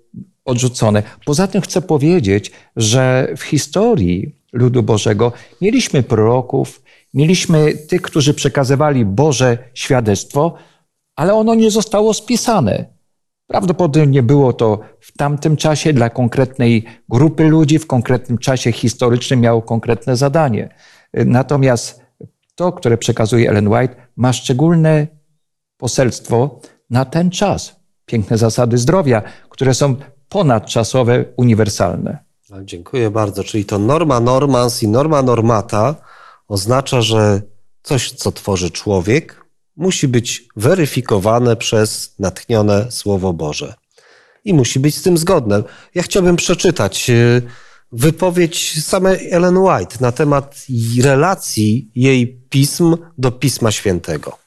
odrzucone. 0.45 1.03
Poza 1.25 1.47
tym 1.47 1.61
chcę 1.61 1.81
powiedzieć, 1.81 2.51
że 2.75 3.33
w 3.37 3.43
historii 3.43 4.35
ludu 4.53 4.83
Bożego 4.83 5.31
mieliśmy 5.61 6.03
proroków, 6.03 6.81
mieliśmy 7.13 7.73
tych, 7.73 8.01
którzy 8.01 8.33
przekazywali 8.33 9.05
Boże 9.05 9.57
świadectwo, 9.73 10.53
ale 11.15 11.33
ono 11.33 11.55
nie 11.55 11.71
zostało 11.71 12.13
spisane. 12.13 12.95
Prawdopodobnie 13.47 14.23
było 14.23 14.53
to 14.53 14.79
w 14.99 15.17
tamtym 15.17 15.57
czasie 15.57 15.93
dla 15.93 16.09
konkretnej 16.09 16.85
grupy 17.09 17.43
ludzi, 17.47 17.79
w 17.79 17.87
konkretnym 17.87 18.37
czasie 18.37 18.71
historycznym 18.71 19.39
miało 19.39 19.61
konkretne 19.61 20.15
zadanie. 20.15 20.69
Natomiast 21.13 22.01
to, 22.55 22.71
które 22.71 22.97
przekazuje 22.97 23.49
Ellen 23.49 23.67
White, 23.67 23.95
ma 24.15 24.33
szczególne 24.33 25.07
poselstwo 25.77 26.59
na 26.89 27.05
ten 27.05 27.29
czas. 27.29 27.79
Piękne 28.05 28.37
zasady 28.37 28.77
zdrowia, 28.77 29.21
które 29.49 29.73
są 29.73 29.95
ponadczasowe, 30.29 31.25
uniwersalne. 31.37 32.25
Dziękuję 32.63 33.11
bardzo. 33.11 33.43
Czyli 33.43 33.65
to 33.65 33.79
norma 33.79 34.19
normans 34.19 34.83
i 34.83 34.87
norma 34.87 35.21
normata 35.21 35.95
oznacza, 36.47 37.01
że 37.01 37.41
coś, 37.83 38.11
co 38.11 38.31
tworzy 38.31 38.71
człowiek, 38.71 39.45
musi 39.75 40.07
być 40.07 40.47
weryfikowane 40.55 41.55
przez 41.55 42.15
natchnione 42.19 42.91
Słowo 42.91 43.33
Boże. 43.33 43.73
I 44.45 44.53
musi 44.53 44.79
być 44.79 44.95
z 44.95 45.01
tym 45.01 45.17
zgodne. 45.17 45.63
Ja 45.95 46.03
chciałbym 46.03 46.35
przeczytać 46.35 47.09
y, 47.09 47.41
wypowiedź 47.91 48.83
samej 48.83 49.31
Ellen 49.31 49.57
White 49.57 49.97
na 49.99 50.11
temat 50.11 50.65
relacji 51.03 51.91
jej 51.95 52.41
pism 52.49 52.97
do 53.17 53.31
Pisma 53.31 53.71
Świętego. 53.71 54.37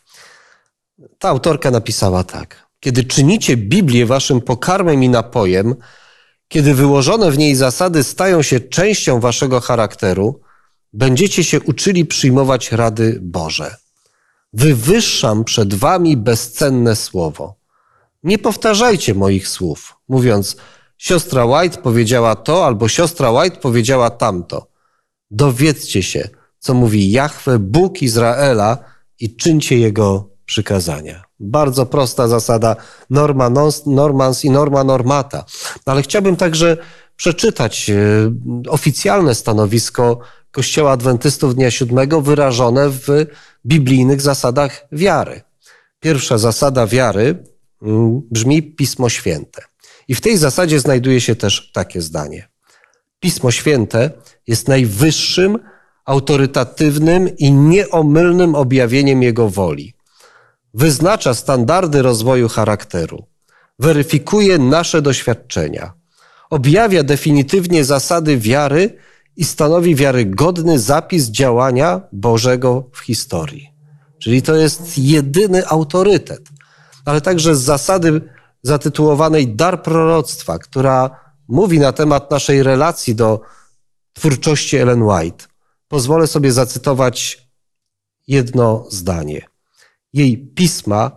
Ta 1.18 1.28
autorka 1.28 1.70
napisała 1.70 2.24
tak. 2.24 2.67
Kiedy 2.80 3.04
czynicie 3.04 3.56
Biblię 3.56 4.06
waszym 4.06 4.40
pokarmem 4.40 5.02
i 5.02 5.08
napojem, 5.08 5.74
kiedy 6.48 6.74
wyłożone 6.74 7.30
w 7.30 7.38
niej 7.38 7.54
zasady 7.54 8.04
stają 8.04 8.42
się 8.42 8.60
częścią 8.60 9.20
waszego 9.20 9.60
charakteru, 9.60 10.40
będziecie 10.92 11.44
się 11.44 11.60
uczyli 11.60 12.06
przyjmować 12.06 12.72
rady 12.72 13.18
Boże. 13.22 13.76
Wywyższam 14.52 15.44
przed 15.44 15.74
wami 15.74 16.16
bezcenne 16.16 16.96
słowo. 16.96 17.58
Nie 18.22 18.38
powtarzajcie 18.38 19.14
moich 19.14 19.48
słów, 19.48 19.96
mówiąc, 20.08 20.56
siostra 20.98 21.44
White 21.44 21.82
powiedziała 21.82 22.36
to, 22.36 22.66
albo 22.66 22.88
siostra 22.88 23.30
White 23.30 23.56
powiedziała 23.56 24.10
tamto. 24.10 24.66
Dowiedzcie 25.30 26.02
się, 26.02 26.28
co 26.58 26.74
mówi 26.74 27.10
Jahwe, 27.10 27.58
Bóg 27.58 28.02
Izraela 28.02 28.78
i 29.20 29.36
czyńcie 29.36 29.78
jego 29.78 30.30
przykazania. 30.44 31.27
Bardzo 31.40 31.86
prosta 31.86 32.28
zasada 32.28 32.76
norma 33.10 33.50
normans 33.86 34.44
i 34.44 34.50
norma 34.50 34.84
normata. 34.84 35.44
Ale 35.84 36.02
chciałbym 36.02 36.36
także 36.36 36.76
przeczytać 37.16 37.90
e, 37.90 37.96
oficjalne 38.68 39.34
stanowisko 39.34 40.18
Kościoła 40.50 40.92
Adwentystów 40.92 41.54
Dnia 41.54 41.70
Siódmego 41.70 42.20
wyrażone 42.20 42.88
w 42.88 43.06
biblijnych 43.66 44.20
zasadach 44.20 44.86
wiary. 44.92 45.42
Pierwsza 46.00 46.38
zasada 46.38 46.86
wiary 46.86 47.44
mm, 47.82 48.20
brzmi 48.30 48.62
Pismo 48.62 49.08
Święte. 49.08 49.62
I 50.08 50.14
w 50.14 50.20
tej 50.20 50.36
zasadzie 50.36 50.80
znajduje 50.80 51.20
się 51.20 51.36
też 51.36 51.72
takie 51.72 52.02
zdanie. 52.02 52.48
Pismo 53.20 53.50
Święte 53.50 54.10
jest 54.46 54.68
najwyższym, 54.68 55.58
autorytatywnym 56.04 57.36
i 57.36 57.52
nieomylnym 57.52 58.54
objawieniem 58.54 59.22
Jego 59.22 59.48
woli 59.48 59.97
wyznacza 60.78 61.34
standardy 61.34 62.02
rozwoju 62.02 62.48
charakteru, 62.48 63.26
weryfikuje 63.78 64.58
nasze 64.58 65.02
doświadczenia, 65.02 65.92
objawia 66.50 67.02
definitywnie 67.02 67.84
zasady 67.84 68.38
wiary 68.38 68.96
i 69.36 69.44
stanowi 69.44 69.94
wiarygodny 69.94 70.78
zapis 70.78 71.24
działania 71.24 72.00
Bożego 72.12 72.90
w 72.92 72.98
historii. 72.98 73.72
Czyli 74.18 74.42
to 74.42 74.56
jest 74.56 74.98
jedyny 74.98 75.66
autorytet, 75.66 76.48
ale 77.04 77.20
także 77.20 77.56
z 77.56 77.60
zasady 77.60 78.20
zatytułowanej 78.62 79.48
Dar 79.48 79.82
proroctwa, 79.82 80.58
która 80.58 81.10
mówi 81.48 81.78
na 81.78 81.92
temat 81.92 82.30
naszej 82.30 82.62
relacji 82.62 83.14
do 83.14 83.40
twórczości 84.12 84.76
Ellen 84.76 85.02
White. 85.02 85.44
Pozwolę 85.88 86.26
sobie 86.26 86.52
zacytować 86.52 87.48
jedno 88.26 88.86
zdanie. 88.90 89.57
Jej 90.12 90.38
pisma 90.38 91.10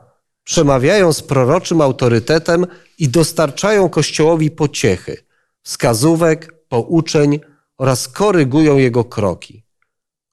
przemawiają 0.44 1.14
z 1.14 1.22
proroczym 1.22 1.82
autorytetem 1.82 2.68
i 2.98 3.10
dostarczają 3.10 3.90
Kościołowi 3.90 4.52
pociechy, 4.52 5.18
wskazówek, 5.64 6.54
pouczeń 6.70 7.40
oraz 7.78 8.08
korygują 8.08 8.78
jego 8.78 9.04
kroki. 9.04 9.64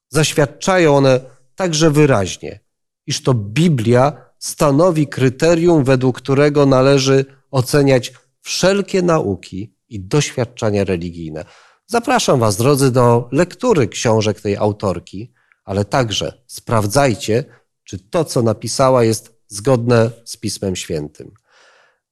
Zaświadczają 0.09 0.97
one 0.97 1.19
także 1.55 1.91
wyraźnie, 1.91 2.59
iż 3.07 3.23
to 3.23 3.33
Biblia 3.33 4.29
stanowi 4.39 5.07
kryterium, 5.07 5.83
według 5.83 6.17
którego 6.17 6.65
należy 6.65 7.25
oceniać 7.51 8.13
wszelkie 8.41 9.01
nauki 9.01 9.73
i 9.89 9.99
doświadczenia 9.99 10.83
religijne. 10.83 11.45
Zapraszam 11.87 12.39
Was, 12.39 12.57
drodzy, 12.57 12.91
do 12.91 13.29
lektury 13.31 13.87
książek 13.87 14.41
tej 14.41 14.57
autorki, 14.57 15.33
ale 15.65 15.85
także 15.85 16.33
sprawdzajcie, 16.47 17.45
czy 17.89 17.99
to, 17.99 18.25
co 18.25 18.41
napisała, 18.41 19.03
jest 19.03 19.41
zgodne 19.47 20.11
z 20.25 20.37
Pismem 20.37 20.75
Świętym. 20.75 21.31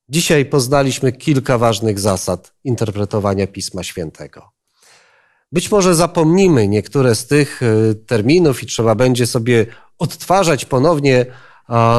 Dzisiaj 0.10 0.46
poznaliśmy 0.46 1.12
kilka 1.12 1.58
ważnych 1.58 2.00
zasad 2.00 2.54
interpretowania 2.64 3.48
Pisma 3.48 3.84
Świętego. 3.84 4.52
Być 5.52 5.72
może 5.72 5.96
zapomnimy 5.96 6.68
niektóre 6.68 7.16
z 7.16 7.28
tych 7.28 7.62
y, 7.62 7.96
terminów 7.96 8.64
i 8.64 8.66
trzeba 8.66 8.96
będzie 8.96 9.28
sobie 9.28 9.66
odtwarzać 9.98 10.66
ponownie 10.66 11.26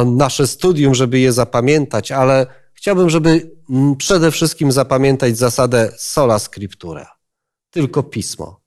nasze 0.07 0.47
studium, 0.47 0.95
żeby 0.95 1.19
je 1.19 1.33
zapamiętać, 1.33 2.13
ale 2.13 2.47
chciałbym, 2.75 3.11
żeby 3.11 3.57
przede 3.99 4.31
wszystkim 4.31 4.73
zapamiętać 4.73 5.39
zasadę 5.39 5.93
sola 5.97 6.39
scriptura. 6.39 7.17
Tylko 7.71 8.03
pismo. 8.03 8.61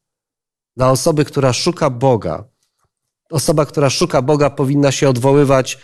Dla 0.78 0.92
osoby, 0.92 1.26
która 1.26 1.54
szuka 1.54 1.90
Boga, 1.90 2.51
osoba, 3.32 3.66
która 3.66 3.90
szuka 3.90 4.22
Boga, 4.22 4.50
powinna 4.50 4.92
się 4.92 5.10
odwoływać 5.10 5.78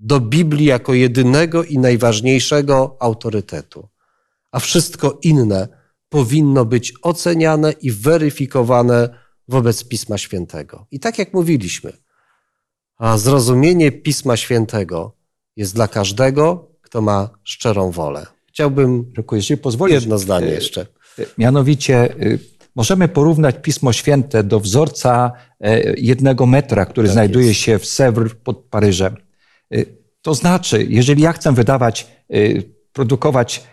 do 0.00 0.20
Biblii 0.20 0.66
jako 0.66 0.94
jedynego 0.94 1.64
i 1.64 1.78
najważniejszego 1.78 2.96
autorytetu. 3.00 3.88
A 4.52 4.58
wszystko 4.60 5.18
inne 5.22 5.68
powinno 6.08 6.64
być 6.64 6.92
oceniane 7.02 7.72
i 7.72 7.90
weryfikowane 7.90 9.24
wobec 9.48 9.84
Pisma 9.84 10.18
Świętego. 10.18 10.86
I 10.90 11.00
tak 11.00 11.18
jak 11.18 11.32
mówiliśmy, 11.34 11.92
a 12.96 13.18
zrozumienie 13.18 13.92
Pisma 13.92 14.36
Świętego 14.36 15.16
jest 15.56 15.74
dla 15.74 15.88
każdego, 15.88 16.70
kto 16.82 17.00
ma 17.00 17.30
szczerą 17.44 17.90
wolę. 17.90 18.26
Chciałbym 18.48 19.12
Tylko 19.14 19.36
jeżeli 19.36 19.60
pozwolisz, 19.60 19.94
jedno 19.94 20.18
zdanie 20.18 20.46
e, 20.46 20.54
jeszcze. 20.54 20.86
e, 21.18 21.22
Mianowicie 21.38 21.96
e, 21.96 22.38
możemy 22.76 23.08
porównać 23.08 23.56
Pismo 23.62 23.92
Święte 23.92 24.44
do 24.44 24.60
wzorca 24.60 25.32
jednego 25.96 26.46
metra, 26.46 26.86
który 26.86 27.08
Tak 27.08 27.12
znajduje 27.12 27.46
jest. 27.46 27.60
się 27.60 27.78
w 27.78 27.84
Sèvres 27.84 28.34
pod 28.34 28.64
Paryżem. 28.64 29.16
To 30.22 30.34
znaczy, 30.34 30.86
jeżeli 30.88 31.22
ja 31.22 31.32
chcę 31.32 31.52
wydawać, 31.52 32.06
produkować 32.92 33.64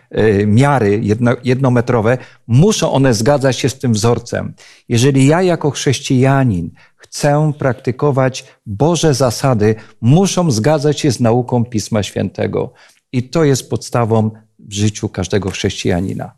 miary 0.46 1.00
jedno, 1.02 1.36
jednometrowe, 1.44 2.18
muszą 2.46 2.92
one 2.92 3.14
zgadzać 3.14 3.58
się 3.58 3.68
z 3.68 3.78
tym 3.78 3.92
wzorcem. 3.92 4.54
Jeżeli 4.88 5.26
ja 5.26 5.42
jako 5.42 5.70
chrześcijanin 5.70 6.70
chcę 6.96 7.52
praktykować 7.58 8.44
Boże 8.66 9.14
zasady, 9.14 9.74
muszą 10.00 10.50
zgadzać 10.50 11.00
się 11.00 11.12
z 11.12 11.20
nauką 11.20 11.64
Pisma 11.64 12.02
Świętego. 12.02 12.72
I 13.12 13.22
to 13.22 13.44
jest 13.44 13.70
podstawą 13.70 14.30
w 14.58 14.72
życiu 14.72 15.08
każdego 15.08 15.50
chrześcijanina. 15.50 16.32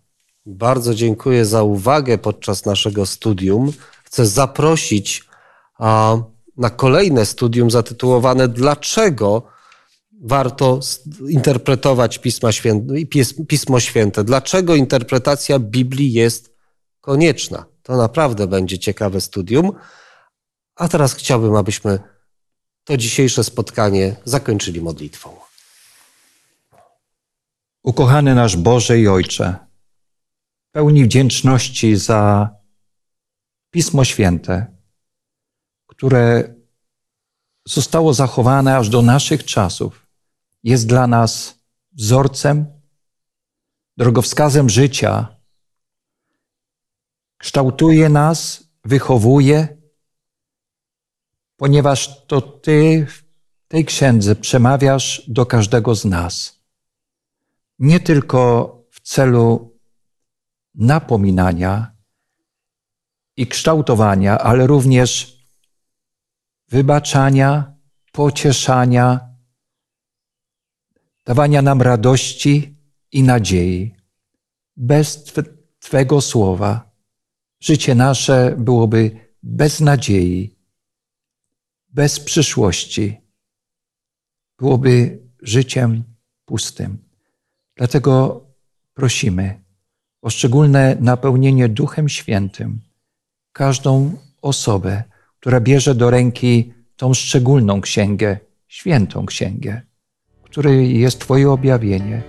Bardzo 0.47 0.95
dziękuję 0.95 1.45
za 1.45 1.63
uwagę 1.63 2.19
podczas 2.19 2.65
naszego 2.65 3.07
studium. 3.07 3.73
Chcę 4.05 4.27
zaprosić 4.27 5.25
na 6.57 6.71
kolejne 6.71 7.27
studium 7.27 7.71
zatytułowane 7.71 8.49
Dlaczego 8.49 9.43
warto 10.21 10.81
interpretować 11.29 12.19
Pisma 12.19 12.53
Święte, 12.53 12.95
Pis- 12.95 13.47
Pismo 13.47 13.81
Święte? 13.81 14.25
Dlaczego 14.25 14.75
interpretacja 14.75 15.59
Biblii 15.59 16.13
jest 16.13 16.55
konieczna? 17.01 17.65
To 17.83 17.97
naprawdę 17.97 18.47
będzie 18.47 18.79
ciekawe 18.79 19.21
studium. 19.21 19.73
A 20.77 20.89
teraz 20.89 21.15
chciałbym, 21.15 21.55
abyśmy 21.55 21.99
to 22.85 22.97
dzisiejsze 22.97 23.45
spotkanie 23.45 24.17
zakończyli 24.25 24.81
modlitwą. 24.81 25.37
Ukochany 27.83 28.35
nasz 28.35 28.57
Boże 28.57 28.99
i 28.99 29.09
Ojcze, 29.09 29.57
pełni 30.75 31.05
wdzięczności 31.05 31.97
za 31.97 32.51
Pismo 33.71 34.05
Święte, 34.05 34.77
które 35.87 36.55
zostało 37.69 38.15
zachowane 38.15 38.77
aż 38.77 38.89
do 38.89 39.03
naszych 39.03 39.45
czasów, 39.45 40.07
jest 40.63 40.87
dla 40.87 41.07
nas 41.07 41.59
wzorcem, 41.93 42.67
drogowskazem 43.97 44.69
życia, 44.69 45.37
kształtuje 47.39 48.09
nas, 48.09 48.69
wychowuje, 48.85 49.77
ponieważ 51.57 52.27
to 52.27 52.41
Ty 52.41 53.07
w 53.09 53.25
tej 53.69 53.85
księdze 53.85 54.37
przemawiasz 54.37 55.23
do 55.29 55.47
każdego 55.47 55.95
z 55.95 56.05
nas. 56.05 56.61
Nie 57.79 58.01
tylko 58.01 58.69
w 58.91 59.01
celu 59.01 59.74
napominania 60.75 61.93
i 63.37 63.47
kształtowania, 63.47 64.39
ale 64.39 64.67
również 64.67 65.39
wybaczania, 66.69 67.75
pocieszania, 68.13 69.21
dawania 71.25 71.63
nam 71.63 71.83
radości 71.83 72.77
i 73.13 73.23
nadziei. 73.23 73.95
Bez 74.77 75.25
Twe- 75.25 75.55
Twego 75.79 76.21
słowa 76.21 76.91
życie 77.61 77.95
nasze 77.95 78.55
byłoby 78.59 79.33
bez 79.43 79.81
nadziei, 79.81 80.57
bez 81.89 82.21
przyszłości, 82.21 83.21
byłoby 84.59 85.23
życiem 85.43 86.05
pustym. 86.45 86.99
Dlatego 87.77 88.41
prosimy 88.95 89.64
o 90.25 90.31
szczególne 90.31 90.97
napełnienie 91.01 91.69
Duchem 91.69 92.09
Świętym 92.09 92.81
każdą 93.53 94.13
osobę, 94.43 95.03
która 95.41 95.61
bierze 95.61 95.95
do 95.95 96.11
ręki 96.11 96.73
tą 96.97 97.15
szczególną 97.15 97.81
księgę, 97.81 98.39
świętą 98.69 99.27
księgę, 99.27 99.81
której 100.43 101.01
jest 101.01 101.21
Twoje 101.21 101.51
objawienie, 101.51 102.23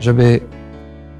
żeby 0.00 0.40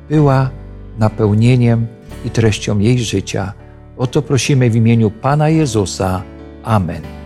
była 0.08 0.50
napełnieniem 0.98 1.86
i 2.24 2.30
treścią 2.30 2.78
jej 2.78 2.98
życia. 2.98 3.52
O 3.96 4.06
to 4.06 4.22
prosimy 4.22 4.70
w 4.70 4.76
imieniu 4.76 5.10
Pana 5.10 5.48
Jezusa. 5.48 6.22
Amen. 6.62 7.25